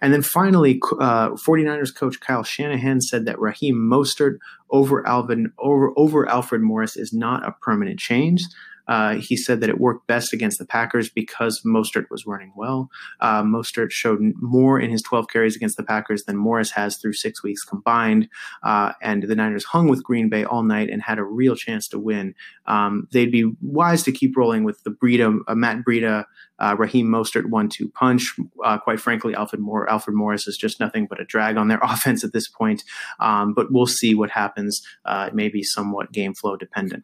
And 0.00 0.12
then 0.12 0.22
finally, 0.22 0.80
uh, 1.00 1.30
49ers 1.30 1.94
coach 1.94 2.20
Kyle 2.20 2.42
Shanahan 2.42 3.00
said 3.00 3.26
that 3.26 3.38
Raheem 3.38 3.76
Mostert 3.76 4.38
over, 4.70 5.06
Alvin, 5.06 5.52
over, 5.58 5.92
over 5.96 6.28
Alfred 6.28 6.62
Morris 6.62 6.96
is 6.96 7.12
not 7.12 7.46
a 7.46 7.54
permanent 7.62 7.98
change. 7.98 8.42
Uh, 8.86 9.14
he 9.16 9.36
said 9.36 9.60
that 9.60 9.70
it 9.70 9.80
worked 9.80 10.06
best 10.06 10.32
against 10.32 10.58
the 10.58 10.66
Packers 10.66 11.08
because 11.08 11.62
Mostert 11.64 12.10
was 12.10 12.26
running 12.26 12.52
well. 12.56 12.90
Uh, 13.20 13.42
Mostert 13.42 13.90
showed 13.90 14.20
more 14.36 14.78
in 14.78 14.90
his 14.90 15.02
12 15.02 15.28
carries 15.28 15.56
against 15.56 15.76
the 15.76 15.82
Packers 15.82 16.24
than 16.24 16.36
Morris 16.36 16.72
has 16.72 16.96
through 16.96 17.14
six 17.14 17.42
weeks 17.42 17.64
combined. 17.64 18.28
Uh, 18.62 18.92
and 19.02 19.24
the 19.24 19.34
Niners 19.34 19.64
hung 19.64 19.88
with 19.88 20.02
Green 20.02 20.28
Bay 20.28 20.44
all 20.44 20.62
night 20.62 20.90
and 20.90 21.02
had 21.02 21.18
a 21.18 21.24
real 21.24 21.56
chance 21.56 21.88
to 21.88 21.98
win. 21.98 22.34
Um, 22.66 23.08
they'd 23.12 23.32
be 23.32 23.52
wise 23.60 24.02
to 24.04 24.12
keep 24.12 24.36
rolling 24.36 24.64
with 24.64 24.82
the 24.84 24.90
Breida, 24.90 25.38
uh, 25.46 25.54
Matt 25.54 25.84
Breida 25.84 26.24
uh, 26.60 26.76
Raheem 26.78 27.06
Mostert 27.08 27.46
one-two 27.46 27.88
punch. 27.88 28.36
Quite 28.84 29.00
frankly, 29.00 29.34
Alfred 29.34 29.60
Moore, 29.60 29.90
Alfred 29.90 30.16
Morris 30.16 30.46
is 30.46 30.56
just 30.56 30.78
nothing 30.78 31.06
but 31.08 31.20
a 31.20 31.24
drag 31.24 31.56
on 31.56 31.68
their 31.68 31.80
offense 31.82 32.22
at 32.22 32.32
this 32.32 32.48
point. 32.48 32.84
Um, 33.18 33.54
but 33.54 33.72
we'll 33.72 33.86
see 33.86 34.14
what 34.14 34.30
happens. 34.30 34.80
It 35.06 35.34
may 35.34 35.48
be 35.48 35.62
somewhat 35.62 36.12
game 36.12 36.34
flow 36.34 36.56
dependent. 36.56 37.02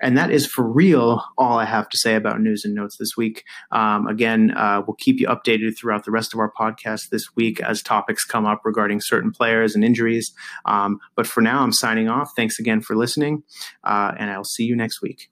And 0.00 0.16
that 0.16 0.30
is 0.30 0.46
for 0.46 0.66
real 0.66 1.22
all 1.36 1.58
I 1.58 1.64
have 1.64 1.88
to 1.88 1.98
say 1.98 2.14
about 2.14 2.40
news 2.40 2.64
and 2.64 2.74
notes 2.74 2.96
this 2.96 3.16
week. 3.16 3.44
Um, 3.70 4.06
again, 4.06 4.52
uh, 4.52 4.82
we'll 4.86 4.96
keep 4.96 5.20
you 5.20 5.26
updated 5.28 5.76
throughout 5.78 6.04
the 6.04 6.10
rest 6.10 6.32
of 6.34 6.40
our 6.40 6.52
podcast 6.52 7.10
this 7.10 7.34
week 7.34 7.60
as 7.60 7.82
topics 7.82 8.24
come 8.24 8.46
up 8.46 8.62
regarding 8.64 9.00
certain 9.00 9.30
players 9.30 9.74
and 9.74 9.84
injuries. 9.84 10.32
Um, 10.64 11.00
but 11.16 11.26
for 11.26 11.40
now, 11.40 11.62
I'm 11.62 11.72
signing 11.72 12.08
off. 12.08 12.32
Thanks 12.36 12.58
again 12.58 12.80
for 12.80 12.96
listening, 12.96 13.42
uh, 13.84 14.12
and 14.18 14.30
I'll 14.30 14.44
see 14.44 14.64
you 14.64 14.76
next 14.76 15.02
week. 15.02 15.30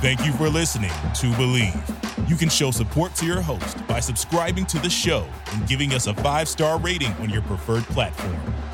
Thank 0.00 0.26
you 0.26 0.32
for 0.32 0.50
listening 0.50 0.90
to 0.90 1.26
Bleav. 1.32 2.28
You 2.28 2.36
can 2.36 2.50
show 2.50 2.70
support 2.70 3.14
to 3.14 3.26
your 3.26 3.40
host 3.40 3.86
by 3.86 4.00
subscribing 4.00 4.66
to 4.66 4.78
the 4.78 4.90
show 4.90 5.26
and 5.52 5.66
giving 5.66 5.94
us 5.94 6.06
a 6.06 6.14
five 6.14 6.46
star 6.48 6.78
rating 6.78 7.12
on 7.14 7.30
your 7.30 7.42
preferred 7.42 7.84
platform. 7.84 8.36